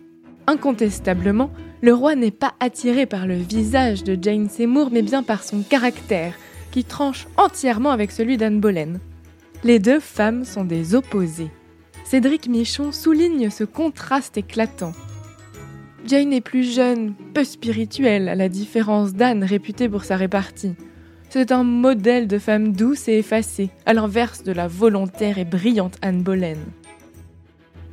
Incontestablement, 0.47 1.49
le 1.81 1.93
roi 1.93 2.15
n'est 2.15 2.31
pas 2.31 2.55
attiré 2.59 3.05
par 3.05 3.25
le 3.25 3.35
visage 3.35 4.03
de 4.03 4.21
Jane 4.21 4.49
Seymour, 4.49 4.89
mais 4.91 5.01
bien 5.01 5.23
par 5.23 5.43
son 5.43 5.61
caractère, 5.61 6.33
qui 6.71 6.83
tranche 6.83 7.25
entièrement 7.37 7.91
avec 7.91 8.11
celui 8.11 8.35
d'Anne 8.35 8.59
Boleyn. 8.59 8.99
Les 9.63 9.79
deux 9.79 10.01
femmes 10.01 10.43
sont 10.43 10.65
des 10.65 10.93
opposés. 10.93 11.51
Cédric 12.03 12.49
Michon 12.49 12.91
souligne 12.91 13.49
ce 13.49 13.63
contraste 13.63 14.37
éclatant. 14.37 14.91
Jane 16.05 16.31
est 16.31 16.41
plus 16.41 16.63
jeune, 16.63 17.13
peu 17.33 17.43
spirituelle, 17.43 18.29
à 18.29 18.35
la 18.35 18.49
différence 18.49 19.13
d'Anne 19.13 19.43
réputée 19.43 19.89
pour 19.89 20.03
sa 20.03 20.15
répartie. 20.15 20.75
c'est 21.29 21.51
un 21.51 21.63
modèle 21.63 22.27
de 22.27 22.39
femme 22.39 22.71
douce 22.71 23.07
et 23.07 23.19
effacée, 23.19 23.69
à 23.85 23.93
l'inverse 23.93 24.43
de 24.43 24.51
la 24.51 24.67
volontaire 24.67 25.37
et 25.37 25.45
brillante 25.45 25.97
Anne 26.01 26.21
Boleyn. 26.21 26.57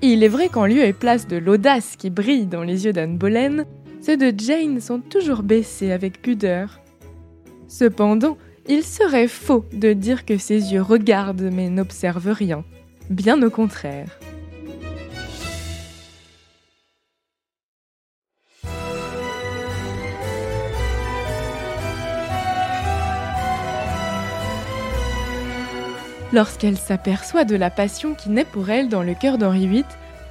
Il 0.02 0.22
est 0.22 0.28
vrai 0.28 0.48
qu'en 0.48 0.66
lieu 0.66 0.84
et 0.84 0.92
place 0.92 1.26
de 1.26 1.36
l'audace 1.36 1.96
qui 1.96 2.10
brille 2.10 2.46
dans 2.46 2.62
les 2.62 2.84
yeux 2.84 2.92
d'Anne 2.92 3.16
Boleyn, 3.16 3.64
ceux 4.00 4.16
de 4.16 4.32
Jane 4.36 4.80
sont 4.80 5.00
toujours 5.00 5.42
baissés 5.42 5.90
avec 5.90 6.20
pudeur. 6.20 6.80
Cependant, 7.68 8.36
il 8.68 8.82
serait 8.82 9.28
faux 9.28 9.64
de 9.72 9.92
dire 9.92 10.24
que 10.24 10.36
ses 10.36 10.72
yeux 10.72 10.82
regardent 10.82 11.50
mais 11.52 11.70
n'observent 11.70 12.32
rien. 12.32 12.64
Bien 13.10 13.42
au 13.42 13.50
contraire. 13.50 14.18
Lorsqu'elle 26.34 26.76
s'aperçoit 26.76 27.44
de 27.44 27.54
la 27.54 27.70
passion 27.70 28.14
qui 28.14 28.28
naît 28.28 28.44
pour 28.44 28.68
elle 28.68 28.88
dans 28.88 29.04
le 29.04 29.14
cœur 29.14 29.38
d'Henri 29.38 29.68
VIII, 29.68 29.84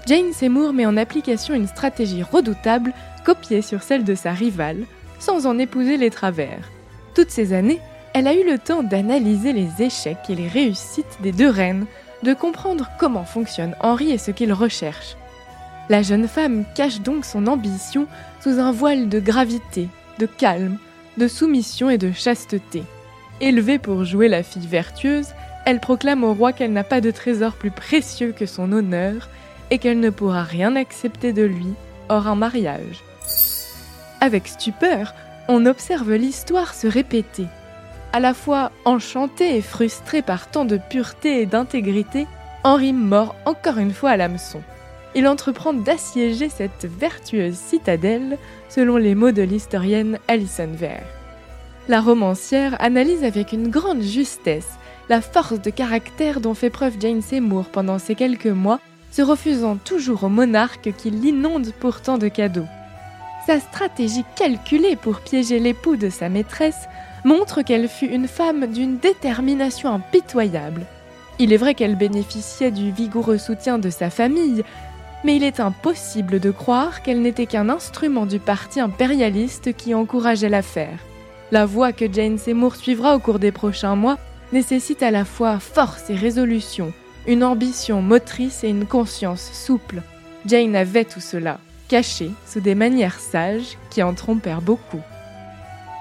Jane 0.06 0.34
Seymour 0.34 0.74
met 0.74 0.86
en 0.86 0.98
application 0.98 1.54
une 1.54 1.66
stratégie 1.66 2.24
redoutable 2.24 2.92
copiée 3.24 3.62
sur 3.62 3.82
celle 3.84 4.04
de 4.04 4.14
sa 4.14 4.34
rivale, 4.34 4.84
sans 5.18 5.48
en 5.48 5.58
épouser 5.58 5.96
les 5.96 6.10
travers. 6.10 6.70
Toutes 7.16 7.30
ces 7.30 7.54
années, 7.54 7.80
elle 8.14 8.28
a 8.28 8.34
eu 8.34 8.46
le 8.46 8.60
temps 8.60 8.84
d'analyser 8.84 9.54
les 9.54 9.82
échecs 9.82 10.30
et 10.30 10.36
les 10.36 10.50
réussites 10.50 11.20
des 11.22 11.32
deux 11.32 11.50
reines, 11.50 11.86
de 12.22 12.34
comprendre 12.34 12.90
comment 13.00 13.24
fonctionne 13.24 13.74
Henri 13.80 14.12
et 14.12 14.18
ce 14.18 14.32
qu'il 14.32 14.52
recherche. 14.52 15.16
La 15.88 16.02
jeune 16.02 16.28
femme 16.28 16.66
cache 16.76 17.00
donc 17.00 17.24
son 17.24 17.48
ambition 17.48 18.08
sous 18.42 18.60
un 18.60 18.74
voile 18.74 19.08
de 19.08 19.22
gravité, 19.22 19.88
de 20.20 20.26
calme, 20.26 20.80
de 21.18 21.30
soumission 21.30 21.90
et 21.90 21.98
de 21.98 22.12
chasteté. 22.12 22.84
Élevée 23.40 23.80
pour 23.80 24.04
jouer 24.04 24.28
la 24.28 24.44
fille 24.44 24.68
vertueuse, 24.68 25.30
elle 25.66 25.80
proclame 25.80 26.24
au 26.24 26.34
roi 26.34 26.54
qu'elle 26.54 26.74
n'a 26.74 26.84
pas 26.84 27.02
de 27.02 27.12
trésor 27.12 27.54
plus 27.54 27.72
précieux 27.72 28.34
que 28.38 28.46
son 28.46 28.72
honneur 28.72 29.30
et 29.72 29.78
qu'elle 29.78 30.00
ne 30.00 30.10
pourra 30.10 30.44
rien 30.44 30.76
accepter 30.76 31.34
de 31.34 31.44
lui 31.44 31.74
hors 32.10 32.28
un 32.28 32.36
mariage. 32.36 33.04
Avec 34.20 34.48
stupeur, 34.48 35.14
on 35.48 35.66
observe 35.66 36.14
l'histoire 36.14 36.74
se 36.74 36.88
répéter. 36.88 37.46
À 38.12 38.20
la 38.20 38.34
fois 38.34 38.72
enchanté 38.86 39.58
et 39.58 39.62
frustré 39.62 40.22
par 40.22 40.50
tant 40.50 40.66
de 40.66 40.78
pureté 40.78 41.42
et 41.42 41.46
d'intégrité, 41.46 42.28
Henri 42.64 42.94
mord 42.94 43.36
encore 43.46 43.78
une 43.78 43.94
fois 43.94 44.12
à 44.12 44.18
l'hameçon. 44.18 44.62
Il 45.16 45.28
entreprend 45.28 45.74
d'assiéger 45.74 46.50
cette 46.50 46.86
vertueuse 46.86 47.56
citadelle, 47.56 48.38
selon 48.70 48.98
les 48.98 49.16
mots 49.16 49.32
de 49.32 49.42
l'historienne 49.42 50.18
Alison 50.28 50.70
Vere. 50.72 51.04
La 51.88 52.02
romancière 52.02 52.82
analyse 52.82 53.24
avec 53.24 53.52
une 53.52 53.70
grande 53.70 54.02
justesse 54.02 54.78
la 55.10 55.22
force 55.22 55.62
de 55.62 55.70
caractère 55.70 56.40
dont 56.40 56.54
fait 56.54 56.70
preuve 56.70 56.96
Jane 57.00 57.22
Seymour 57.22 57.66
pendant 57.66 58.00
ces 58.00 58.16
quelques 58.16 58.48
mois, 58.48 58.80
se 59.12 59.22
refusant 59.22 59.76
toujours 59.76 60.24
au 60.24 60.30
monarque 60.30 60.92
qui 60.98 61.12
l'inonde 61.12 61.72
pourtant 61.80 62.18
de 62.18 62.28
cadeaux. 62.28 62.66
Sa 63.46 63.60
stratégie 63.60 64.26
calculée 64.36 64.96
pour 64.96 65.20
piéger 65.20 65.60
l'époux 65.60 65.98
de 65.98 66.10
sa 66.10 66.30
maîtresse 66.30 66.88
montre 67.26 67.62
qu'elle 67.62 67.88
fut 67.88 68.08
une 68.08 68.28
femme 68.28 68.68
d'une 68.68 68.98
détermination 68.98 69.94
impitoyable. 69.94 70.86
Il 71.40 71.52
est 71.54 71.58
vrai 71.58 71.74
qu'elle 71.76 71.96
bénéficiait 71.96 72.72
du 72.72 72.92
vigoureux 72.92 73.38
soutien 73.38 73.80
de 73.80 73.90
sa 73.90 74.10
famille, 74.10 74.64
mais 75.24 75.36
il 75.36 75.44
est 75.44 75.60
impossible 75.60 76.40
de 76.40 76.52
croire 76.52 77.02
qu'elle 77.02 77.22
n'était 77.22 77.46
qu'un 77.46 77.70
instrument 77.70 78.26
du 78.26 78.40
parti 78.40 78.80
impérialiste 78.80 79.76
qui 79.76 79.94
encourageait 79.94 80.50
l'affaire. 80.50 81.00
La 81.52 81.66
voie 81.66 81.92
que 81.92 82.12
Jane 82.12 82.38
Seymour 82.38 82.76
suivra 82.76 83.16
au 83.16 83.20
cours 83.20 83.40
des 83.40 83.52
prochains 83.52 83.96
mois 83.96 84.18
nécessite 84.54 85.04
à 85.04 85.12
la 85.12 85.26
fois 85.26 85.60
force 85.60 86.10
et 86.10 86.16
résolution, 86.16 86.94
une 87.28 87.44
ambition 87.44 88.02
motrice 88.02 88.64
et 88.64 88.70
une 88.70 88.86
conscience 88.86 89.52
souple. 89.52 90.02
Jane 90.46 90.76
avait 90.76 91.06
tout 91.06 91.20
cela, 91.20 91.60
caché 91.90 92.30
sous 92.46 92.62
des 92.62 92.76
manières 92.76 93.20
sages 93.20 93.78
qui 93.90 94.04
en 94.04 94.14
trompèrent 94.14 94.62
beaucoup. 94.62 95.02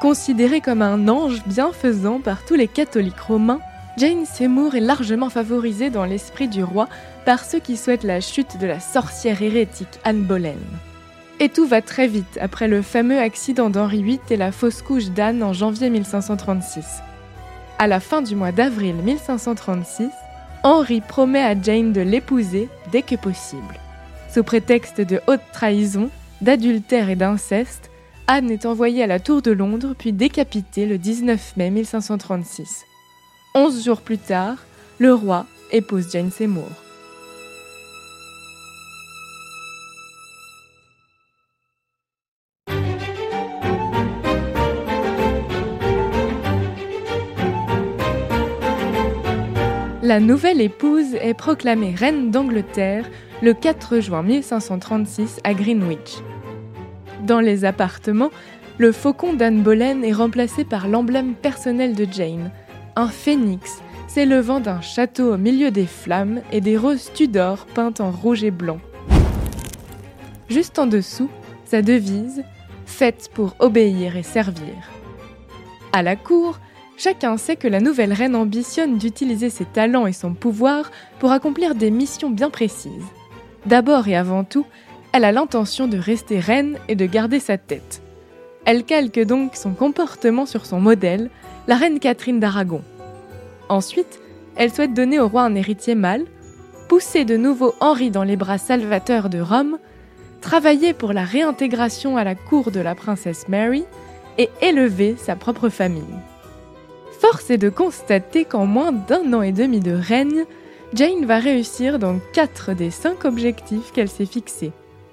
Considérée 0.00 0.60
comme 0.60 0.82
un 0.82 1.08
ange 1.08 1.42
bienfaisant 1.46 2.20
par 2.20 2.44
tous 2.44 2.54
les 2.54 2.68
catholiques 2.68 3.20
romains, 3.20 3.60
Jane 3.96 4.26
Seymour 4.26 4.74
est 4.74 4.80
largement 4.80 5.30
favorisée 5.30 5.90
dans 5.90 6.04
l'esprit 6.04 6.48
du 6.48 6.62
roi 6.62 6.88
par 7.24 7.44
ceux 7.44 7.60
qui 7.60 7.76
souhaitent 7.76 8.04
la 8.04 8.20
chute 8.20 8.58
de 8.58 8.66
la 8.66 8.80
sorcière 8.80 9.40
hérétique 9.42 10.00
Anne 10.04 10.24
Boleyn. 10.24 10.56
Et 11.40 11.48
tout 11.48 11.66
va 11.66 11.82
très 11.82 12.06
vite 12.06 12.38
après 12.40 12.68
le 12.68 12.82
fameux 12.82 13.18
accident 13.18 13.70
d'Henri 13.70 14.02
VIII 14.02 14.20
et 14.30 14.36
la 14.36 14.52
fausse 14.52 14.82
couche 14.82 15.10
d'Anne 15.10 15.42
en 15.42 15.52
janvier 15.52 15.88
1536. 15.88 17.02
À 17.82 17.88
la 17.88 17.98
fin 17.98 18.22
du 18.22 18.36
mois 18.36 18.52
d'avril 18.52 18.94
1536, 18.94 20.08
Henri 20.62 21.00
promet 21.00 21.42
à 21.42 21.60
Jane 21.60 21.92
de 21.92 22.00
l'épouser 22.00 22.68
dès 22.92 23.02
que 23.02 23.16
possible. 23.16 23.74
Sous 24.32 24.44
prétexte 24.44 25.00
de 25.00 25.20
haute 25.26 25.40
trahison, 25.52 26.08
d'adultère 26.42 27.10
et 27.10 27.16
d'inceste, 27.16 27.90
Anne 28.28 28.52
est 28.52 28.66
envoyée 28.66 29.02
à 29.02 29.08
la 29.08 29.18
Tour 29.18 29.42
de 29.42 29.50
Londres 29.50 29.96
puis 29.98 30.12
décapitée 30.12 30.86
le 30.86 30.96
19 30.96 31.56
mai 31.56 31.70
1536. 31.70 32.84
Onze 33.56 33.84
jours 33.84 34.02
plus 34.02 34.18
tard, 34.18 34.58
le 35.00 35.12
roi 35.12 35.46
épouse 35.72 36.08
Jane 36.12 36.30
Seymour. 36.30 36.81
La 50.12 50.20
nouvelle 50.20 50.60
épouse 50.60 51.14
est 51.14 51.32
proclamée 51.32 51.94
reine 51.94 52.30
d'Angleterre 52.30 53.08
le 53.40 53.54
4 53.54 54.00
juin 54.00 54.22
1536 54.22 55.40
à 55.42 55.54
Greenwich. 55.54 56.18
Dans 57.22 57.40
les 57.40 57.64
appartements, 57.64 58.28
le 58.76 58.92
faucon 58.92 59.32
d'Anne 59.32 59.62
Boleyn 59.62 60.02
est 60.02 60.12
remplacé 60.12 60.64
par 60.64 60.86
l'emblème 60.86 61.32
personnel 61.32 61.94
de 61.94 62.06
Jane, 62.12 62.50
un 62.94 63.08
phénix 63.08 63.80
s'élevant 64.06 64.60
d'un 64.60 64.82
château 64.82 65.32
au 65.32 65.38
milieu 65.38 65.70
des 65.70 65.86
flammes 65.86 66.42
et 66.52 66.60
des 66.60 66.76
roses 66.76 67.10
Tudor 67.14 67.64
peintes 67.64 68.02
en 68.02 68.10
rouge 68.10 68.44
et 68.44 68.50
blanc. 68.50 68.80
Juste 70.50 70.78
en 70.78 70.84
dessous, 70.84 71.30
sa 71.64 71.80
devise 71.80 72.44
Faite 72.84 73.30
pour 73.32 73.56
obéir 73.60 74.18
et 74.18 74.22
servir. 74.22 74.90
À 75.94 76.02
la 76.02 76.16
cour, 76.16 76.60
chacun 76.96 77.36
sait 77.36 77.56
que 77.56 77.68
la 77.68 77.80
nouvelle 77.80 78.12
reine 78.12 78.36
ambitionne 78.36 78.98
d'utiliser 78.98 79.50
ses 79.50 79.64
talents 79.64 80.06
et 80.06 80.12
son 80.12 80.34
pouvoir 80.34 80.90
pour 81.18 81.32
accomplir 81.32 81.74
des 81.74 81.90
missions 81.90 82.30
bien 82.30 82.50
précises. 82.50 83.06
D'abord 83.66 84.08
et 84.08 84.16
avant 84.16 84.44
tout, 84.44 84.66
elle 85.12 85.24
a 85.24 85.32
l'intention 85.32 85.88
de 85.88 85.98
rester 85.98 86.40
reine 86.40 86.78
et 86.88 86.94
de 86.94 87.06
garder 87.06 87.38
sa 87.38 87.58
tête. 87.58 88.02
Elle 88.64 88.84
calque 88.84 89.20
donc 89.20 89.56
son 89.56 89.74
comportement 89.74 90.46
sur 90.46 90.66
son 90.66 90.80
modèle, 90.80 91.30
la 91.66 91.76
reine 91.76 91.98
Catherine 91.98 92.40
d'Aragon. 92.40 92.82
Ensuite, 93.68 94.20
elle 94.56 94.72
souhaite 94.72 94.94
donner 94.94 95.18
au 95.20 95.28
roi 95.28 95.42
un 95.42 95.54
héritier 95.54 95.94
mâle, 95.94 96.24
pousser 96.88 97.24
de 97.24 97.36
nouveau 97.36 97.74
Henri 97.80 98.10
dans 98.10 98.24
les 98.24 98.36
bras 98.36 98.58
salvateurs 98.58 99.28
de 99.28 99.40
Rome, 99.40 99.78
travailler 100.40 100.92
pour 100.92 101.12
la 101.12 101.24
réintégration 101.24 102.16
à 102.16 102.24
la 102.24 102.34
cour 102.34 102.70
de 102.70 102.80
la 102.80 102.94
princesse 102.94 103.48
Mary 103.48 103.84
et 104.38 104.50
élever 104.60 105.16
sa 105.16 105.36
propre 105.36 105.68
famille. 105.68 106.02
Force 107.22 107.50
est 107.50 107.58
de 107.58 107.68
constater 107.68 108.44
qu'en 108.44 108.66
moins 108.66 108.90
d'un 108.90 109.32
an 109.32 109.42
et 109.42 109.52
demi 109.52 109.78
de 109.78 109.92
règne, 109.92 110.44
Jane 110.92 111.24
va 111.24 111.38
réussir 111.38 112.00
dans 112.00 112.18
quatre 112.32 112.72
des 112.72 112.90
cinq 112.90 113.24
objectifs 113.24 113.92
qu'elle 113.92 114.08
s'est 114.08 114.26
fixés 114.26 114.72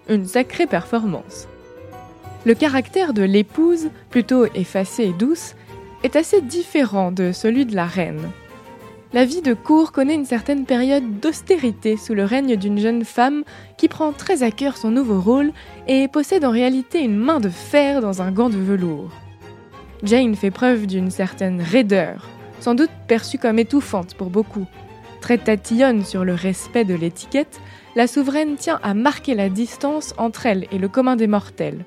une 0.10 0.26
sacrée 0.26 0.66
performance. 0.66 1.48
Le 2.48 2.56
caractère 2.56 3.14
de 3.14 3.22
l'épouse, 3.22 3.92
plutôt 4.10 4.48
effacée 4.56 5.04
et 5.04 5.14
douce, 5.14 5.54
est 6.04 6.16
assez 6.16 6.42
différent 6.42 7.12
de 7.12 7.32
celui 7.32 7.68
de 7.68 7.76
la 7.76 7.86
reine. 7.86 8.32
La 9.14 9.24
vie 9.24 9.44
de 9.44 9.54
cour 9.54 9.92
connaît 9.92 10.16
une 10.16 10.26
certaine 10.26 10.66
période 10.66 11.20
d'austérité 11.20 11.96
sous 11.96 12.16
le 12.16 12.24
règne 12.24 12.56
d'une 12.56 12.80
jeune 12.80 13.06
femme 13.06 13.44
qui 13.78 13.88
prend 13.88 14.14
très 14.14 14.42
à 14.42 14.50
cœur 14.50 14.78
son 14.78 14.90
nouveau 14.90 15.22
rôle 15.22 15.52
et 15.88 16.08
possède 16.08 16.44
en 16.44 16.50
réalité 16.50 17.02
une 17.02 17.18
main 17.18 17.40
de 17.40 17.50
fer 17.50 18.02
dans 18.02 18.24
un 18.24 18.32
gant 18.32 18.50
de 18.50 18.58
velours. 18.58 19.12
Jane 20.04 20.36
fait 20.36 20.52
preuve 20.52 20.88
d'une 20.88 21.12
certaine 21.12 21.62
raideur, 21.62 22.30
sans 22.60 22.76
doute 22.76 22.92
perçue 23.08 23.38
comme 23.38 23.60
étouffante 23.60 24.16
pour 24.16 24.30
beaucoup. 24.30 24.66
Très 25.22 25.38
tatillonne 25.38 26.06
sur 26.06 26.24
le 26.24 26.34
respect 26.34 26.86
de 26.86 26.94
l'étiquette, 26.94 27.60
la 27.96 28.08
souveraine 28.08 28.56
tient 28.56 28.80
à 28.82 28.94
marquer 28.94 29.36
la 29.36 29.50
distance 29.50 30.14
entre 30.18 30.46
elle 30.46 30.68
et 30.72 30.78
le 30.78 30.88
commun 30.88 31.18
des 31.18 31.28
mortels. 31.28 31.86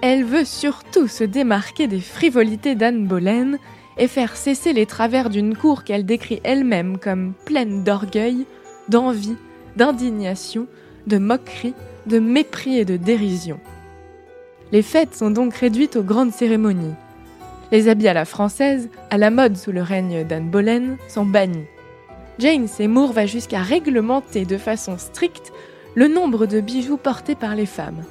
Elle 0.00 0.24
veut 0.24 0.44
surtout 0.44 1.08
se 1.08 1.24
démarquer 1.24 1.86
des 1.86 2.00
frivolités 2.00 2.74
d'Anne 2.74 3.06
Boleyn 3.06 3.58
et 3.98 4.08
faire 4.08 4.36
cesser 4.36 4.72
les 4.72 4.86
travers 4.86 5.30
d'une 5.30 5.56
cour 5.56 5.84
qu'elle 5.84 6.06
décrit 6.06 6.40
elle-même 6.44 6.98
comme 6.98 7.34
pleine 7.44 7.82
d'orgueil, 7.82 8.46
d'envie, 8.88 9.36
d'indignation, 9.76 10.66
de 11.06 11.18
moquerie, 11.18 11.74
de 12.06 12.18
mépris 12.18 12.78
et 12.78 12.84
de 12.84 12.96
dérision. 12.96 13.58
Les 14.72 14.82
fêtes 14.82 15.14
sont 15.14 15.30
donc 15.30 15.54
réduites 15.54 15.96
aux 15.96 16.02
grandes 16.02 16.32
cérémonies. 16.32 16.94
Les 17.72 17.88
habits 17.88 18.08
à 18.08 18.14
la 18.14 18.24
française, 18.24 18.88
à 19.10 19.18
la 19.18 19.30
mode 19.30 19.56
sous 19.56 19.72
le 19.72 19.82
règne 19.82 20.24
d'Anne 20.24 20.50
Boleyn, 20.50 20.96
sont 21.08 21.26
bannis. 21.26 21.66
Jane 22.38 22.68
Seymour 22.68 23.12
va 23.12 23.26
jusqu'à 23.26 23.60
réglementer 23.60 24.44
de 24.44 24.58
façon 24.58 24.98
stricte 24.98 25.52
le 25.94 26.06
nombre 26.06 26.46
de 26.46 26.60
bijoux 26.60 26.98
portés 26.98 27.34
par 27.34 27.56
les 27.56 27.66
femmes. 27.66 28.04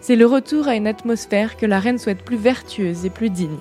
C'est 0.00 0.16
le 0.16 0.26
retour 0.26 0.68
à 0.68 0.74
une 0.74 0.86
atmosphère 0.86 1.56
que 1.56 1.64
la 1.64 1.78
reine 1.78 1.98
souhaite 1.98 2.24
plus 2.24 2.36
vertueuse 2.36 3.06
et 3.06 3.10
plus 3.10 3.30
digne. 3.30 3.56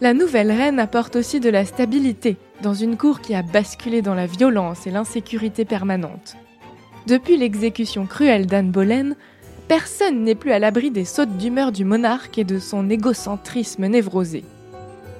La 0.00 0.14
nouvelle 0.14 0.50
reine 0.50 0.80
apporte 0.80 1.16
aussi 1.16 1.38
de 1.38 1.48
la 1.48 1.64
stabilité 1.64 2.36
dans 2.62 2.74
une 2.74 2.96
cour 2.96 3.20
qui 3.20 3.34
a 3.34 3.42
basculé 3.42 4.02
dans 4.02 4.14
la 4.14 4.26
violence 4.26 4.86
et 4.86 4.90
l'insécurité 4.90 5.64
permanente. 5.64 6.36
Depuis 7.06 7.36
l'exécution 7.36 8.06
cruelle 8.06 8.46
d'Anne 8.46 8.72
Boleyn, 8.72 9.14
personne 9.68 10.22
n'est 10.22 10.34
plus 10.34 10.52
à 10.52 10.58
l'abri 10.58 10.90
des 10.90 11.04
sautes 11.04 11.36
d'humeur 11.36 11.72
du 11.72 11.84
monarque 11.84 12.38
et 12.38 12.44
de 12.44 12.58
son 12.58 12.88
égocentrisme 12.88 13.86
névrosé. 13.86 14.44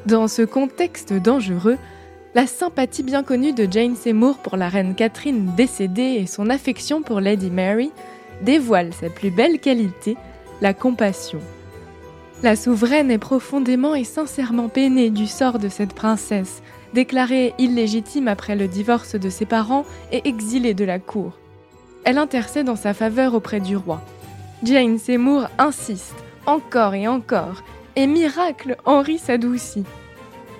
Dans 0.06 0.28
ce 0.28 0.42
contexte 0.42 1.12
dangereux, 1.12 1.78
la 2.34 2.46
sympathie 2.46 3.02
bien 3.02 3.22
connue 3.22 3.52
de 3.52 3.66
Jane 3.70 3.96
Seymour 3.96 4.38
pour 4.38 4.56
la 4.56 4.68
reine 4.68 4.94
Catherine 4.94 5.52
décédée 5.56 6.18
et 6.20 6.26
son 6.26 6.50
affection 6.50 7.02
pour 7.02 7.20
Lady 7.20 7.50
Mary 7.50 7.90
dévoilent 8.42 8.92
sa 8.92 9.08
plus 9.08 9.30
belle 9.30 9.58
qualité, 9.58 10.16
la 10.60 10.74
compassion. 10.74 11.40
La 12.42 12.54
souveraine 12.54 13.10
est 13.10 13.18
profondément 13.18 13.94
et 13.94 14.04
sincèrement 14.04 14.68
peinée 14.68 15.08
du 15.08 15.26
sort 15.26 15.58
de 15.58 15.70
cette 15.70 15.94
princesse, 15.94 16.62
déclarée 16.92 17.54
illégitime 17.58 18.28
après 18.28 18.54
le 18.54 18.68
divorce 18.68 19.14
de 19.14 19.30
ses 19.30 19.46
parents 19.46 19.86
et 20.12 20.28
exilée 20.28 20.74
de 20.74 20.84
la 20.84 20.98
cour. 20.98 21.38
Elle 22.04 22.18
intercède 22.18 22.68
en 22.68 22.76
sa 22.76 22.92
faveur 22.94 23.34
auprès 23.34 23.60
du 23.60 23.76
roi. 23.76 24.02
Jane 24.66 24.98
Seymour 24.98 25.46
insiste, 25.58 26.16
encore 26.44 26.94
et 26.94 27.06
encore, 27.06 27.62
et 27.94 28.08
miracle, 28.08 28.76
Henri 28.84 29.16
s'adoucit. 29.16 29.84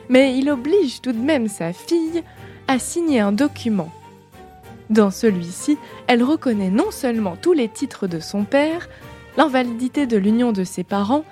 Mais 0.09 0.39
il 0.39 0.49
oblige 0.49 1.01
tout 1.01 1.11
de 1.11 1.19
même 1.19 1.49
sa 1.49 1.73
fille 1.73 2.23
à 2.69 2.79
signer 2.79 3.19
un 3.19 3.33
document. 3.33 3.91
Dans 4.91 5.11
celui-ci, 5.11 5.77
elle 6.07 6.23
reconnaît 6.23 6.71
non 6.71 6.93
seulement 6.93 7.35
tous 7.35 7.53
les 7.53 7.69
titres 7.69 8.07
de 8.07 8.21
son 8.21 8.45
père, 8.45 8.89
l'invalidité 9.37 10.07
de 10.07 10.17
l'union 10.17 10.53
de 10.53 10.63
ses 10.63 10.85
parents, 10.85 11.25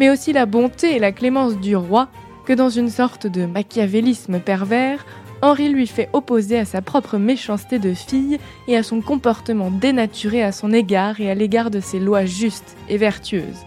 mais 0.00 0.10
aussi 0.10 0.32
la 0.32 0.46
bonté 0.46 0.96
et 0.96 0.98
la 0.98 1.12
clémence 1.12 1.56
du 1.58 1.76
roi, 1.76 2.08
que 2.46 2.52
dans 2.52 2.68
une 2.70 2.90
sorte 2.90 3.28
de 3.28 3.46
machiavélisme 3.46 4.40
pervers, 4.40 5.06
Henri 5.40 5.68
lui 5.68 5.86
fait 5.86 6.08
opposer 6.12 6.58
à 6.58 6.64
sa 6.64 6.82
propre 6.82 7.16
méchanceté 7.16 7.78
de 7.78 7.94
fille 7.94 8.38
et 8.66 8.76
à 8.76 8.82
son 8.82 9.00
comportement 9.00 9.70
dénaturé 9.70 10.42
à 10.42 10.50
son 10.50 10.72
égard 10.72 11.20
et 11.20 11.30
à 11.30 11.34
l'égard 11.34 11.70
de 11.70 11.80
ses 11.80 12.00
lois 12.00 12.24
justes 12.24 12.76
et 12.88 12.96
vertueuses. 12.96 13.64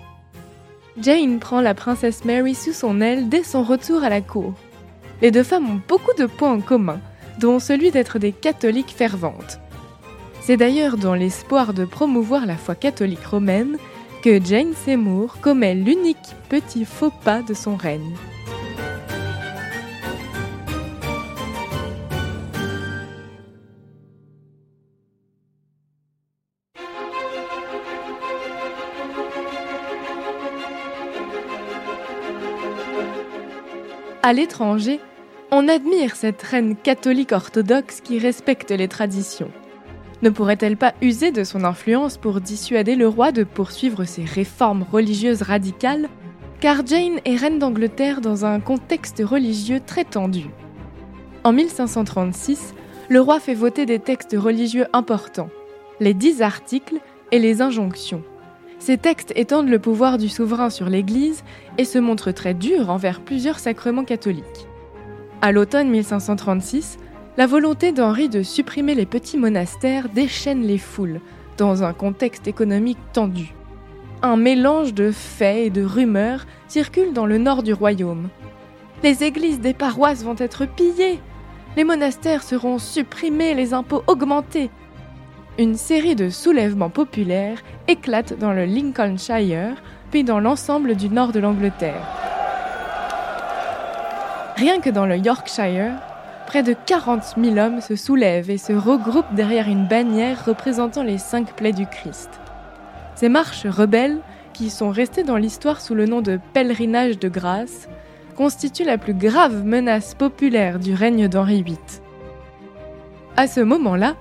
Jane 0.99 1.39
prend 1.39 1.61
la 1.61 1.73
princesse 1.73 2.25
Mary 2.25 2.53
sous 2.53 2.73
son 2.73 2.99
aile 2.99 3.29
dès 3.29 3.43
son 3.43 3.63
retour 3.63 4.03
à 4.03 4.09
la 4.09 4.19
cour. 4.21 4.53
Les 5.21 5.31
deux 5.31 5.43
femmes 5.43 5.69
ont 5.69 5.81
beaucoup 5.87 6.13
de 6.17 6.25
points 6.25 6.51
en 6.51 6.59
commun, 6.59 6.99
dont 7.39 7.59
celui 7.59 7.91
d'être 7.91 8.19
des 8.19 8.33
catholiques 8.33 8.93
ferventes. 8.95 9.59
C'est 10.41 10.57
d'ailleurs 10.57 10.97
dans 10.97 11.13
l'espoir 11.13 11.73
de 11.73 11.85
promouvoir 11.85 12.45
la 12.45 12.57
foi 12.57 12.75
catholique 12.75 13.25
romaine 13.25 13.77
que 14.21 14.43
Jane 14.43 14.73
Seymour 14.73 15.37
commet 15.39 15.75
l'unique 15.75 16.17
petit 16.49 16.83
faux 16.83 17.11
pas 17.23 17.41
de 17.41 17.53
son 17.53 17.75
règne. 17.75 18.15
À 34.23 34.33
l'étranger, 34.33 34.99
on 35.49 35.67
admire 35.67 36.15
cette 36.15 36.43
reine 36.43 36.75
catholique 36.75 37.31
orthodoxe 37.31 38.01
qui 38.01 38.19
respecte 38.19 38.69
les 38.69 38.87
traditions. 38.87 39.49
Ne 40.21 40.29
pourrait-elle 40.29 40.77
pas 40.77 40.93
user 41.01 41.31
de 41.31 41.43
son 41.43 41.63
influence 41.63 42.17
pour 42.17 42.39
dissuader 42.39 42.95
le 42.95 43.07
roi 43.07 43.31
de 43.31 43.43
poursuivre 43.43 44.03
ses 44.03 44.23
réformes 44.23 44.85
religieuses 44.91 45.41
radicales? 45.41 46.07
Car 46.59 46.85
Jane 46.85 47.19
est 47.25 47.35
reine 47.35 47.57
d'Angleterre 47.57 48.21
dans 48.21 48.45
un 48.45 48.59
contexte 48.59 49.23
religieux 49.25 49.81
très 49.83 50.03
tendu. 50.03 50.45
En 51.43 51.51
1536, 51.51 52.75
le 53.09 53.19
roi 53.19 53.39
fait 53.39 53.55
voter 53.55 53.87
des 53.87 53.97
textes 53.97 54.35
religieux 54.37 54.85
importants, 54.93 55.49
les 55.99 56.13
dix 56.13 56.43
articles 56.43 56.99
et 57.31 57.39
les 57.39 57.63
injonctions. 57.63 58.21
Ces 58.81 58.97
textes 58.97 59.31
étendent 59.35 59.69
le 59.69 59.77
pouvoir 59.77 60.17
du 60.17 60.27
souverain 60.27 60.71
sur 60.71 60.89
l'Église 60.89 61.43
et 61.77 61.85
se 61.85 61.99
montrent 61.99 62.31
très 62.31 62.55
durs 62.55 62.89
envers 62.89 63.21
plusieurs 63.21 63.59
sacrements 63.59 64.03
catholiques. 64.03 64.67
À 65.43 65.51
l'automne 65.51 65.87
1536, 65.87 66.97
la 67.37 67.45
volonté 67.45 67.91
d'Henri 67.91 68.27
de 68.27 68.41
supprimer 68.41 68.95
les 68.95 69.05
petits 69.05 69.37
monastères 69.37 70.09
déchaîne 70.09 70.63
les 70.63 70.79
foules 70.79 71.21
dans 71.57 71.83
un 71.83 71.93
contexte 71.93 72.47
économique 72.47 72.97
tendu. 73.13 73.53
Un 74.23 74.35
mélange 74.35 74.95
de 74.95 75.11
faits 75.11 75.67
et 75.67 75.69
de 75.69 75.83
rumeurs 75.83 76.47
circule 76.67 77.13
dans 77.13 77.27
le 77.27 77.37
nord 77.37 77.61
du 77.61 77.73
royaume. 77.73 78.29
Les 79.03 79.23
églises 79.23 79.59
des 79.59 79.75
paroisses 79.75 80.23
vont 80.23 80.35
être 80.39 80.65
pillées, 80.65 81.19
les 81.77 81.83
monastères 81.83 82.41
seront 82.41 82.79
supprimés, 82.79 83.53
les 83.53 83.75
impôts 83.75 84.03
augmentés, 84.07 84.71
une 85.57 85.75
série 85.75 86.15
de 86.15 86.29
soulèvements 86.29 86.89
populaires 86.89 87.59
éclate 87.87 88.37
dans 88.37 88.53
le 88.53 88.65
Lincolnshire, 88.65 89.75
puis 90.09 90.23
dans 90.23 90.39
l'ensemble 90.39 90.95
du 90.95 91.09
nord 91.09 91.31
de 91.31 91.39
l'Angleterre. 91.39 92.07
Rien 94.55 94.79
que 94.79 94.89
dans 94.89 95.05
le 95.05 95.17
Yorkshire, 95.17 95.93
près 96.47 96.63
de 96.63 96.75
40 96.85 97.35
000 97.41 97.57
hommes 97.57 97.81
se 97.81 97.95
soulèvent 97.95 98.49
et 98.49 98.57
se 98.57 98.73
regroupent 98.73 99.33
derrière 99.33 99.67
une 99.67 99.87
bannière 99.87 100.45
représentant 100.45 101.03
les 101.03 101.17
cinq 101.17 101.53
plaies 101.53 101.73
du 101.73 101.85
Christ. 101.85 102.29
Ces 103.15 103.29
marches 103.29 103.65
rebelles, 103.65 104.19
qui 104.53 104.69
sont 104.69 104.89
restées 104.89 105.23
dans 105.23 105.37
l'histoire 105.37 105.79
sous 105.79 105.95
le 105.95 106.05
nom 106.05 106.21
de 106.21 106.39
pèlerinage 106.53 107.19
de 107.19 107.29
grâce, 107.29 107.87
constituent 108.35 108.83
la 108.83 108.97
plus 108.97 109.13
grave 109.13 109.63
menace 109.63 110.13
populaire 110.13 110.79
du 110.79 110.93
règne 110.93 111.27
d'Henri 111.27 111.63
VIII. 111.63 111.77
À 113.37 113.47
ce 113.47 113.61
moment-là, 113.61 114.15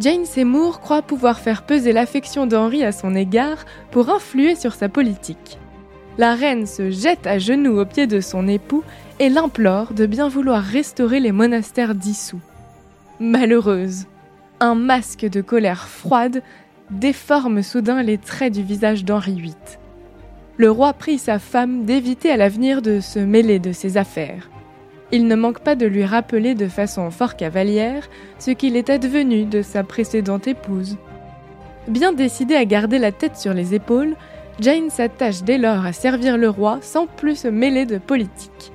Jane 0.00 0.24
Seymour 0.24 0.80
croit 0.80 1.02
pouvoir 1.02 1.38
faire 1.38 1.62
peser 1.62 1.92
l'affection 1.92 2.46
d'Henri 2.46 2.82
à 2.82 2.90
son 2.90 3.14
égard 3.14 3.64
pour 3.92 4.10
influer 4.10 4.56
sur 4.56 4.74
sa 4.74 4.88
politique. 4.88 5.58
La 6.18 6.34
reine 6.34 6.66
se 6.66 6.90
jette 6.90 7.26
à 7.26 7.38
genoux 7.38 7.78
aux 7.78 7.84
pieds 7.84 8.08
de 8.08 8.20
son 8.20 8.48
époux 8.48 8.82
et 9.20 9.28
l'implore 9.28 9.94
de 9.94 10.06
bien 10.06 10.28
vouloir 10.28 10.62
restaurer 10.62 11.20
les 11.20 11.32
monastères 11.32 11.94
dissous. 11.94 12.40
Malheureuse, 13.20 14.06
un 14.58 14.74
masque 14.74 15.26
de 15.26 15.40
colère 15.40 15.86
froide 15.86 16.42
déforme 16.90 17.62
soudain 17.62 18.02
les 18.02 18.18
traits 18.18 18.52
du 18.52 18.62
visage 18.62 19.04
d'Henri 19.04 19.40
VIII. 19.40 19.54
Le 20.56 20.70
roi 20.70 20.92
prie 20.92 21.18
sa 21.18 21.38
femme 21.38 21.84
d'éviter 21.84 22.30
à 22.30 22.36
l'avenir 22.36 22.82
de 22.82 22.98
se 22.98 23.20
mêler 23.20 23.60
de 23.60 23.72
ses 23.72 23.96
affaires 23.96 24.50
il 25.12 25.26
ne 25.26 25.34
manque 25.34 25.60
pas 25.60 25.74
de 25.74 25.86
lui 25.86 26.04
rappeler 26.04 26.54
de 26.54 26.68
façon 26.68 27.10
fort 27.10 27.36
cavalière 27.36 28.08
ce 28.38 28.50
qu'il 28.50 28.76
est 28.76 28.90
advenu 28.90 29.44
de 29.44 29.62
sa 29.62 29.84
précédente 29.84 30.48
épouse. 30.48 30.96
Bien 31.88 32.12
décidée 32.12 32.56
à 32.56 32.64
garder 32.64 32.98
la 32.98 33.12
tête 33.12 33.36
sur 33.36 33.52
les 33.52 33.74
épaules, 33.74 34.16
Jane 34.60 34.90
s'attache 34.90 35.42
dès 35.42 35.58
lors 35.58 35.84
à 35.84 35.92
servir 35.92 36.38
le 36.38 36.48
roi 36.48 36.78
sans 36.80 37.06
plus 37.06 37.36
se 37.36 37.48
mêler 37.48 37.86
de 37.86 37.98
politique. 37.98 38.72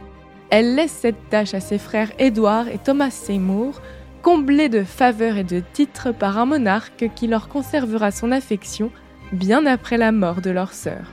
Elle 0.50 0.76
laisse 0.76 0.92
cette 0.92 1.30
tâche 1.30 1.54
à 1.54 1.60
ses 1.60 1.78
frères 1.78 2.12
Édouard 2.20 2.68
et 2.68 2.80
Thomas 2.80 3.12
Seymour, 3.12 3.82
comblés 4.22 4.70
de 4.70 4.84
faveurs 4.84 5.38
et 5.38 5.44
de 5.44 5.62
titres 5.74 6.12
par 6.12 6.38
un 6.38 6.46
monarque 6.46 7.10
qui 7.16 7.28
leur 7.28 7.48
conservera 7.48 8.12
son 8.12 8.32
affection 8.32 8.92
bien 9.32 9.66
après 9.66 9.98
la 9.98 10.12
mort 10.12 10.42
de 10.42 10.50
leur 10.50 10.74
sœur. 10.74 11.06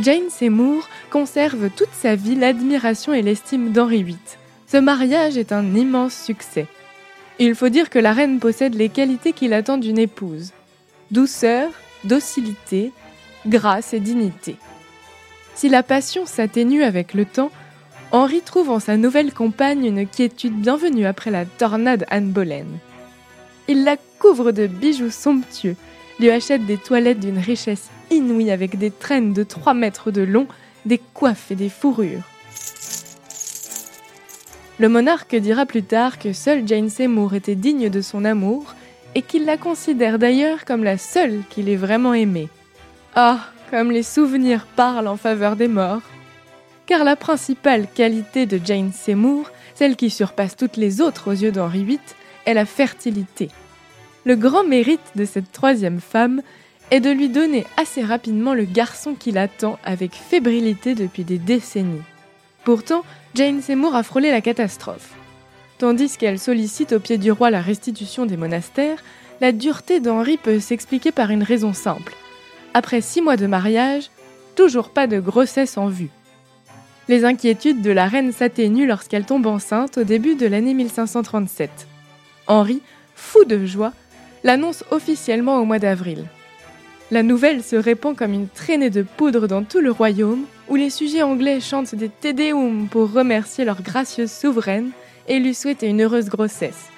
Jane 0.00 0.30
Seymour 0.30 0.88
conserve 1.10 1.70
toute 1.70 1.92
sa 1.92 2.14
vie 2.14 2.36
l'admiration 2.36 3.12
et 3.12 3.22
l'estime 3.22 3.72
d'Henri 3.72 4.04
VIII. 4.04 4.16
Ce 4.68 4.76
mariage 4.76 5.36
est 5.36 5.50
un 5.50 5.74
immense 5.74 6.14
succès. 6.14 6.66
Il 7.40 7.56
faut 7.56 7.68
dire 7.68 7.90
que 7.90 7.98
la 7.98 8.12
reine 8.12 8.38
possède 8.38 8.74
les 8.74 8.90
qualités 8.90 9.32
qu'il 9.32 9.52
attend 9.52 9.76
d'une 9.76 9.98
épouse. 9.98 10.52
Douceur, 11.10 11.70
docilité, 12.04 12.92
grâce 13.46 13.92
et 13.92 13.98
dignité. 13.98 14.56
Si 15.56 15.68
la 15.68 15.82
passion 15.82 16.26
s'atténue 16.26 16.84
avec 16.84 17.12
le 17.12 17.24
temps, 17.24 17.50
Henri 18.12 18.40
trouve 18.40 18.70
en 18.70 18.78
sa 18.78 18.96
nouvelle 18.96 19.34
compagne 19.34 19.84
une 19.84 20.06
quiétude 20.06 20.60
bienvenue 20.60 21.06
après 21.06 21.32
la 21.32 21.44
tornade 21.44 22.06
Anne 22.08 22.30
Boleyn. 22.30 22.66
Il 23.66 23.82
la 23.82 23.96
couvre 24.20 24.52
de 24.52 24.68
bijoux 24.68 25.10
somptueux, 25.10 25.76
lui 26.20 26.30
achète 26.30 26.66
des 26.66 26.78
toilettes 26.78 27.20
d'une 27.20 27.38
richesse 27.38 27.90
inouïe 28.10 28.50
avec 28.50 28.78
des 28.78 28.90
traînes 28.90 29.32
de 29.32 29.42
3 29.42 29.74
mètres 29.74 30.10
de 30.10 30.22
long, 30.22 30.46
des 30.86 30.98
coiffes 30.98 31.50
et 31.50 31.56
des 31.56 31.68
fourrures. 31.68 32.22
Le 34.78 34.88
monarque 34.88 35.34
dira 35.34 35.66
plus 35.66 35.82
tard 35.82 36.18
que 36.18 36.32
seule 36.32 36.66
Jane 36.66 36.88
Seymour 36.88 37.34
était 37.34 37.56
digne 37.56 37.88
de 37.88 38.00
son 38.00 38.24
amour 38.24 38.74
et 39.14 39.22
qu'il 39.22 39.44
la 39.44 39.56
considère 39.56 40.18
d'ailleurs 40.18 40.64
comme 40.64 40.84
la 40.84 40.98
seule 40.98 41.42
qu'il 41.50 41.68
ait 41.68 41.76
vraiment 41.76 42.14
aimée. 42.14 42.48
Ah, 43.16 43.40
comme 43.70 43.90
les 43.90 44.02
souvenirs 44.04 44.66
parlent 44.76 45.08
en 45.08 45.16
faveur 45.16 45.56
des 45.56 45.68
morts. 45.68 46.02
Car 46.86 47.04
la 47.04 47.16
principale 47.16 47.86
qualité 47.92 48.46
de 48.46 48.60
Jane 48.64 48.92
Seymour, 48.92 49.50
celle 49.74 49.96
qui 49.96 50.10
surpasse 50.10 50.56
toutes 50.56 50.76
les 50.76 51.00
autres 51.00 51.30
aux 51.30 51.34
yeux 51.34 51.52
d'Henri 51.52 51.84
VIII, 51.84 51.98
est 52.46 52.54
la 52.54 52.64
fertilité. 52.64 53.50
Le 54.24 54.36
grand 54.36 54.64
mérite 54.64 55.12
de 55.16 55.24
cette 55.24 55.52
troisième 55.52 56.00
femme 56.00 56.40
est 56.90 57.00
de 57.00 57.10
lui 57.10 57.28
donner 57.28 57.66
assez 57.76 58.02
rapidement 58.02 58.54
le 58.54 58.64
garçon 58.64 59.14
qu'il 59.14 59.38
attend 59.38 59.78
avec 59.84 60.14
fébrilité 60.14 60.94
depuis 60.94 61.24
des 61.24 61.38
décennies. 61.38 62.02
Pourtant, 62.64 63.04
Jane 63.34 63.60
Seymour 63.60 63.94
a 63.94 64.02
frôlé 64.02 64.30
la 64.30 64.40
catastrophe. 64.40 65.12
Tandis 65.78 66.16
qu'elle 66.16 66.38
sollicite 66.38 66.92
au 66.92 67.00
pied 67.00 67.18
du 67.18 67.30
roi 67.30 67.50
la 67.50 67.60
restitution 67.60 68.26
des 68.26 68.36
monastères, 68.36 69.02
la 69.40 69.52
dureté 69.52 70.00
d'Henri 70.00 70.36
peut 70.36 70.60
s'expliquer 70.60 71.12
par 71.12 71.30
une 71.30 71.42
raison 71.42 71.72
simple. 71.72 72.14
Après 72.74 73.00
six 73.00 73.22
mois 73.22 73.36
de 73.36 73.46
mariage, 73.46 74.10
toujours 74.56 74.90
pas 74.90 75.06
de 75.06 75.20
grossesse 75.20 75.78
en 75.78 75.88
vue. 75.88 76.10
Les 77.08 77.24
inquiétudes 77.24 77.80
de 77.80 77.90
la 77.90 78.06
reine 78.06 78.32
s'atténuent 78.32 78.86
lorsqu'elle 78.86 79.24
tombe 79.24 79.46
enceinte 79.46 79.98
au 79.98 80.04
début 80.04 80.34
de 80.34 80.46
l'année 80.46 80.74
1537. 80.74 81.86
Henri, 82.48 82.82
fou 83.14 83.44
de 83.44 83.64
joie, 83.64 83.92
l'annonce 84.42 84.84
officiellement 84.90 85.58
au 85.58 85.64
mois 85.64 85.78
d'avril. 85.78 86.24
La 87.10 87.22
nouvelle 87.22 87.62
se 87.62 87.76
répand 87.76 88.14
comme 88.14 88.34
une 88.34 88.48
traînée 88.48 88.90
de 88.90 89.02
poudre 89.02 89.46
dans 89.46 89.64
tout 89.64 89.80
le 89.80 89.90
royaume, 89.90 90.44
où 90.68 90.76
les 90.76 90.90
sujets 90.90 91.22
anglais 91.22 91.58
chantent 91.58 91.94
des 91.94 92.10
Te 92.10 92.86
pour 92.88 93.10
remercier 93.10 93.64
leur 93.64 93.80
gracieuse 93.80 94.30
souveraine 94.30 94.90
et 95.26 95.38
lui 95.38 95.54
souhaiter 95.54 95.86
une 95.86 96.02
heureuse 96.02 96.28
grossesse. 96.28 96.90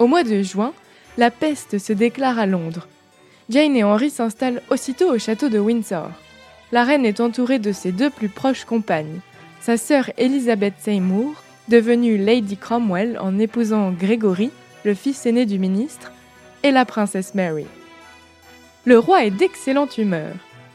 Au 0.00 0.08
mois 0.08 0.24
de 0.24 0.42
juin, 0.42 0.72
la 1.16 1.30
peste 1.30 1.78
se 1.78 1.92
déclare 1.92 2.40
à 2.40 2.46
Londres. 2.46 2.88
Jane 3.50 3.76
et 3.76 3.84
Henry 3.84 4.10
s'installent 4.10 4.62
aussitôt 4.68 5.14
au 5.14 5.18
château 5.18 5.48
de 5.48 5.60
Windsor. 5.60 6.10
La 6.72 6.82
reine 6.82 7.06
est 7.06 7.20
entourée 7.20 7.60
de 7.60 7.70
ses 7.70 7.92
deux 7.92 8.10
plus 8.10 8.28
proches 8.28 8.64
compagnes, 8.64 9.20
sa 9.60 9.76
sœur 9.76 10.10
Elizabeth 10.18 10.74
Seymour, 10.80 11.34
devenue 11.68 12.18
Lady 12.18 12.56
Cromwell 12.56 13.16
en 13.20 13.38
épousant 13.38 13.92
Gregory, 13.92 14.50
le 14.84 14.94
fils 14.94 15.24
aîné 15.24 15.46
du 15.46 15.60
ministre, 15.60 16.10
et 16.64 16.72
la 16.72 16.84
princesse 16.84 17.34
Mary. 17.34 17.66
Le 18.86 18.98
roi 18.98 19.24
est 19.24 19.30
d'excellente 19.30 19.96
humeur. 19.96 20.34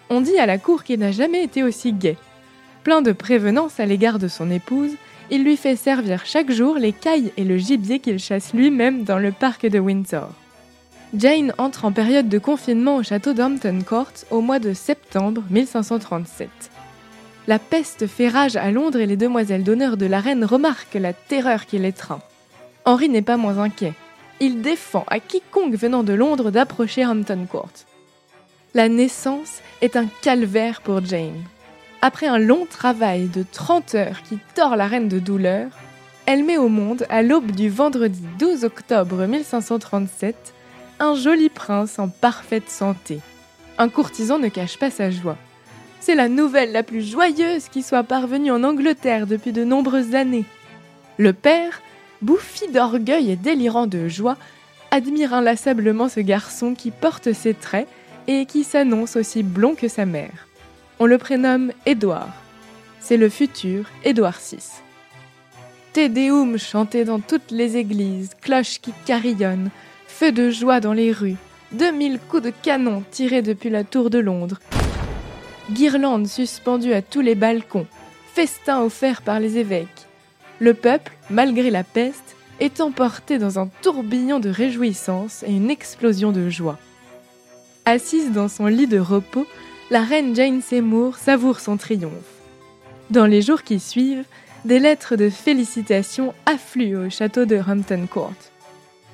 On 0.10 0.22
dit 0.22 0.40
à 0.40 0.48
la 0.48 0.58
cour 0.58 0.84
qu'il 0.84 1.00
n'a 1.00 1.12
jamais 1.12 1.44
été 1.44 1.62
aussi 1.62 1.94
gai. 1.94 2.18
Plein 2.84 3.04
de 3.04 3.12
prévenance 3.12 3.80
à 3.80 3.86
l'égard 3.86 4.18
de 4.18 4.28
son 4.28 4.50
épouse, 4.50 4.94
il 5.30 5.44
lui 5.44 5.58
fait 5.58 5.76
servir 5.76 6.26
chaque 6.26 6.52
jour 6.52 6.78
les 6.80 6.92
cailles 6.92 7.32
et 7.38 7.44
le 7.44 7.58
gibier 7.58 8.00
qu'il 8.00 8.18
chasse 8.18 8.54
lui-même 8.54 9.04
dans 9.04 9.20
le 9.20 9.32
parc 9.32 9.68
de 9.68 9.78
Windsor. 9.78 10.30
Jane 11.16 11.54
entre 11.60 11.86
en 11.86 11.92
période 11.92 12.30
de 12.30 12.40
confinement 12.40 12.96
au 12.96 13.04
château 13.04 13.34
d'Hampton 13.34 13.80
Court 13.88 14.14
au 14.32 14.42
mois 14.42 14.60
de 14.60 14.74
septembre 14.74 15.44
1537. 15.52 16.50
La 17.48 17.60
peste 17.60 18.08
fait 18.08 18.28
rage 18.28 18.56
à 18.56 18.72
Londres 18.72 19.00
et 19.00 19.06
les 19.06 19.18
demoiselles 19.18 19.64
d'honneur 19.64 19.98
de 19.98 20.08
la 20.08 20.20
reine 20.20 20.46
remarquent 20.46 20.96
la 20.96 21.14
terreur 21.14 21.68
qui 21.68 21.78
l'étreint. 21.78 22.22
Henri 22.86 23.08
n'est 23.08 23.22
pas 23.22 23.38
moins 23.38 23.60
inquiet. 23.60 23.94
Il 24.40 24.62
défend 24.62 25.04
à 25.08 25.20
quiconque 25.20 25.76
venant 25.76 26.04
de 26.04 26.14
Londres 26.14 26.50
d'approcher 26.50 27.06
Hampton 27.06 27.46
Court. 27.48 27.70
La 28.76 28.88
naissance 28.88 29.62
est 29.82 29.96
un 29.96 30.06
calvaire 30.22 30.82
pour 30.82 31.04
Jane. 31.04 31.42
Après 32.04 32.28
un 32.28 32.38
long 32.38 32.68
travail 32.70 33.26
de 33.26 33.44
30 33.52 33.96
heures 33.96 34.22
qui 34.22 34.38
tord 34.54 34.76
la 34.76 34.86
reine 34.86 35.08
de 35.08 35.18
douleur, 35.18 35.72
elle 36.28 36.44
met 36.44 36.58
au 36.58 36.70
monde, 36.70 37.08
à 37.10 37.24
l'aube 37.24 37.50
du 37.50 37.68
vendredi 37.68 38.22
12 38.38 38.66
octobre 38.66 39.26
1537, 39.26 40.54
un 41.00 41.16
joli 41.16 41.50
prince 41.50 41.98
en 41.98 42.10
parfaite 42.10 42.70
santé. 42.70 43.22
Un 43.80 43.90
courtisan 43.90 44.38
ne 44.38 44.50
cache 44.50 44.78
pas 44.78 44.92
sa 44.92 45.10
joie. 45.10 45.38
C'est 46.00 46.14
la 46.14 46.30
nouvelle 46.30 46.72
la 46.72 46.84
plus 46.84 47.02
joyeuse 47.02 47.70
qui 47.70 47.82
soit 47.82 48.04
parvenue 48.04 48.52
en 48.52 48.64
Angleterre 48.64 49.26
depuis 49.26 49.52
de 49.52 49.64
nombreuses 49.64 50.14
années. 50.14 50.46
Le 51.18 51.34
père, 51.34 51.82
bouffi 52.22 52.68
d'orgueil 52.68 53.32
et 53.32 53.36
délirant 53.36 53.88
de 53.88 54.08
joie, 54.08 54.38
admire 54.92 55.34
inlassablement 55.34 56.08
ce 56.08 56.20
garçon 56.20 56.76
qui 56.76 56.92
porte 56.92 57.34
ses 57.34 57.56
traits 57.56 57.88
et 58.32 58.46
qui 58.46 58.64
s'annonce 58.64 59.16
aussi 59.16 59.42
blond 59.42 59.74
que 59.74 59.88
sa 59.88 60.06
mère. 60.06 60.48
On 61.00 61.08
le 61.08 61.18
prénomme 61.18 61.72
Édouard. 61.88 62.32
C'est 63.00 63.18
le 63.18 63.28
futur 63.28 63.86
Édouard 64.06 64.38
VI. 64.40 64.60
Te 65.94 66.08
Deum 66.08 66.60
chanté 66.60 67.06
dans 67.06 67.20
toutes 67.20 67.50
les 67.50 67.76
églises, 67.76 68.36
cloches 68.40 68.80
qui 68.82 68.94
carillonnent, 69.08 69.72
feux 70.06 70.32
de 70.32 70.52
joie 70.52 70.80
dans 70.80 70.94
les 70.94 71.12
rues, 71.12 71.38
2000 71.72 72.20
coups 72.20 72.44
de 72.44 72.52
canon 72.52 73.04
tirés 73.10 73.42
depuis 73.42 73.72
la 73.72 73.84
tour 73.84 74.12
de 74.12 74.20
Londres, 74.20 74.60
guirlandes 75.72 76.28
suspendues 76.28 76.94
à 76.94 77.02
tous 77.02 77.22
les 77.22 77.34
balcons, 77.34 77.88
festins 78.36 78.84
offerts 78.84 79.24
par 79.24 79.40
les 79.40 79.58
évêques. 79.58 80.06
Le 80.60 80.76
peuple, 80.76 81.14
malgré 81.32 81.72
la 81.72 81.84
peste, 81.84 82.36
est 82.60 82.80
emporté 82.80 83.40
dans 83.40 83.58
un 83.58 83.70
tourbillon 83.82 84.40
de 84.40 84.50
réjouissance 84.50 85.44
et 85.48 85.52
une 85.52 85.72
explosion 85.72 86.32
de 86.32 86.48
joie. 86.48 86.78
Assise 87.86 88.32
dans 88.32 88.48
son 88.48 88.68
lit 88.68 88.88
de 88.88 89.00
repos, 89.00 89.48
la 89.90 90.04
reine 90.04 90.36
Jane 90.36 90.62
Seymour 90.62 91.18
savoure 91.18 91.60
son 91.60 91.78
triomphe. 91.78 92.14
Dans 93.10 93.26
les 93.26 93.42
jours 93.42 93.64
qui 93.64 93.80
suivent, 93.80 94.26
des 94.66 94.80
lettres 94.80 95.16
de 95.16 95.30
félicitations 95.30 96.34
affluent 96.46 97.08
au 97.08 97.10
château 97.10 97.46
de 97.46 97.58
Hampton 97.58 98.06
Court. 98.12 98.34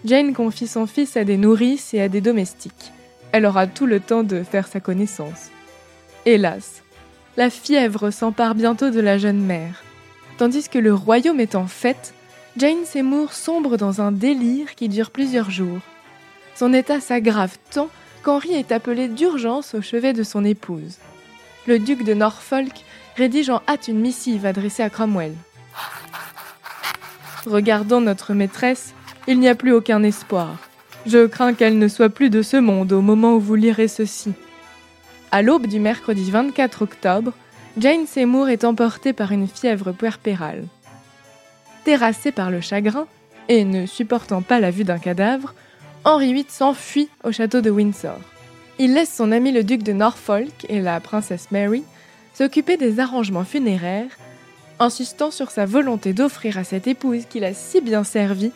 Jane 0.04 0.34
confie 0.34 0.68
son 0.68 0.88
fils 0.88 1.16
à 1.16 1.24
des 1.24 1.38
nourrices 1.38 1.94
et 1.94 2.02
à 2.02 2.10
des 2.10 2.22
domestiques. 2.22 2.92
Elle 3.32 3.46
aura 3.46 3.68
tout 3.68 3.86
le 3.86 4.00
temps 4.00 4.24
de 4.24 4.44
faire 4.44 4.68
sa 4.68 4.80
connaissance. 4.80 5.50
Hélas, 6.26 6.84
la 7.38 7.50
fièvre 7.50 8.12
s'empare 8.12 8.56
bientôt 8.56 8.90
de 8.90 9.00
la 9.00 9.18
jeune 9.18 9.42
mère. 9.42 9.84
Tandis 10.38 10.68
que 10.68 10.80
le 10.80 10.94
royaume 10.94 11.40
est 11.40 11.56
en 11.56 11.68
fête, 11.68 12.14
Jane 12.58 12.86
Seymour 12.86 13.34
sombre 13.34 13.78
dans 13.78 14.02
un 14.02 14.12
délire 14.12 14.76
qui 14.76 14.90
dure 14.90 15.12
plusieurs 15.12 15.52
jours. 15.52 15.80
Son 16.56 16.74
état 16.74 17.00
s'aggrave 17.00 17.58
tant 17.72 17.90
qu'Henri 18.26 18.54
est 18.56 18.72
appelé 18.72 19.08
d'urgence 19.08 19.76
au 19.76 19.82
chevet 19.84 20.12
de 20.12 20.24
son 20.24 20.44
épouse. 20.44 20.98
Le 21.68 21.78
duc 21.78 22.04
de 22.04 22.16
Norfolk 22.16 22.74
rédige 23.16 23.52
en 23.52 23.62
hâte 23.68 23.88
une 23.88 24.00
missive 24.00 24.48
adressée 24.48 24.82
à 24.82 24.90
Cromwell. 24.90 25.36
Regardant 27.46 28.02
notre 28.02 28.34
maîtresse, 28.34 28.96
il 29.28 29.40
n'y 29.40 29.48
a 29.48 29.54
plus 29.54 29.72
aucun 29.72 30.02
espoir. 30.02 30.58
Je 31.06 31.28
crains 31.28 31.54
qu'elle 31.54 31.78
ne 31.78 31.88
soit 31.88 32.10
plus 32.10 32.32
de 32.32 32.42
ce 32.42 32.58
monde 32.58 32.94
au 32.94 33.02
moment 33.02 33.36
où 33.36 33.40
vous 33.40 33.54
lirez 33.54 33.88
ceci. 33.88 34.34
À 35.32 35.44
l'aube 35.44 35.68
du 35.68 35.80
mercredi 35.80 36.32
24 36.32 36.82
octobre, 36.82 37.32
Jane 37.78 38.08
Seymour 38.08 38.50
est 38.50 38.64
emportée 38.64 39.14
par 39.14 39.34
une 39.34 39.48
fièvre 39.48 39.92
puerpérale. 39.92 40.64
Terrassée 41.84 42.32
par 42.32 42.50
le 42.50 42.62
chagrin, 42.62 43.06
et 43.50 43.64
ne 43.64 43.86
supportant 43.86 44.42
pas 44.42 44.60
la 44.60 44.72
vue 44.72 44.84
d'un 44.84 44.98
cadavre, 44.98 45.54
Henri 46.08 46.36
VIII 46.36 46.46
s'enfuit 46.48 47.10
au 47.24 47.32
château 47.32 47.62
de 47.62 47.72
Windsor. 47.72 48.20
Il 48.78 48.94
laisse 48.94 49.12
son 49.12 49.32
ami 49.32 49.52
le 49.52 49.64
duc 49.64 49.82
de 49.82 49.92
Norfolk 49.92 50.68
et 50.70 50.80
la 50.80 51.00
princesse 51.00 51.50
Mary 51.50 51.84
s'occuper 52.36 52.78
des 52.78 53.00
arrangements 53.00 53.44
funéraires, 53.44 54.16
insistant 54.80 55.32
sur 55.32 55.50
sa 55.50 55.66
volonté 55.66 56.14
d'offrir 56.14 56.60
à 56.60 56.64
cette 56.64 56.86
épouse 56.86 57.26
qu'il 57.28 57.44
a 57.44 57.56
si 57.56 57.82
bien 57.82 58.04
servi 58.04 58.52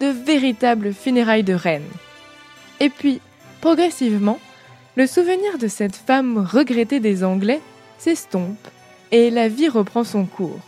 de 0.00 0.06
véritables 0.06 0.92
funérailles 0.94 1.42
de 1.42 1.54
reine. 1.54 1.82
Et 2.78 2.88
puis, 2.88 3.20
progressivement, 3.60 4.38
le 4.94 5.08
souvenir 5.08 5.58
de 5.58 5.66
cette 5.66 5.96
femme 5.96 6.38
regrettée 6.38 7.00
des 7.00 7.24
Anglais 7.24 7.60
s'estompe 7.98 8.68
et 9.10 9.30
la 9.30 9.48
vie 9.48 9.68
reprend 9.68 10.04
son 10.04 10.24
cours. 10.24 10.60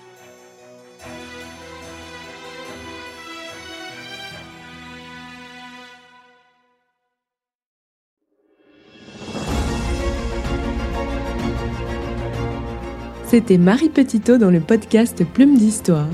C'était 13.35 13.59
Marie 13.59 13.89
Petitot 13.89 14.39
dans 14.39 14.53
le 14.53 14.61
podcast 14.61 15.25
Plume 15.25 15.57
d'Histoire. 15.57 16.07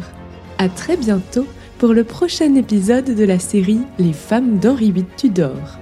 À 0.57 0.71
très 0.71 0.97
bientôt 0.97 1.47
pour 1.77 1.93
le 1.93 2.03
prochain 2.03 2.55
épisode 2.55 3.15
de 3.15 3.25
la 3.25 3.39
série 3.39 3.83
Les 3.99 4.15
femmes 4.15 4.59
d'Henri 4.59 4.91
VIII 4.91 5.05
Tudor. 5.19 5.79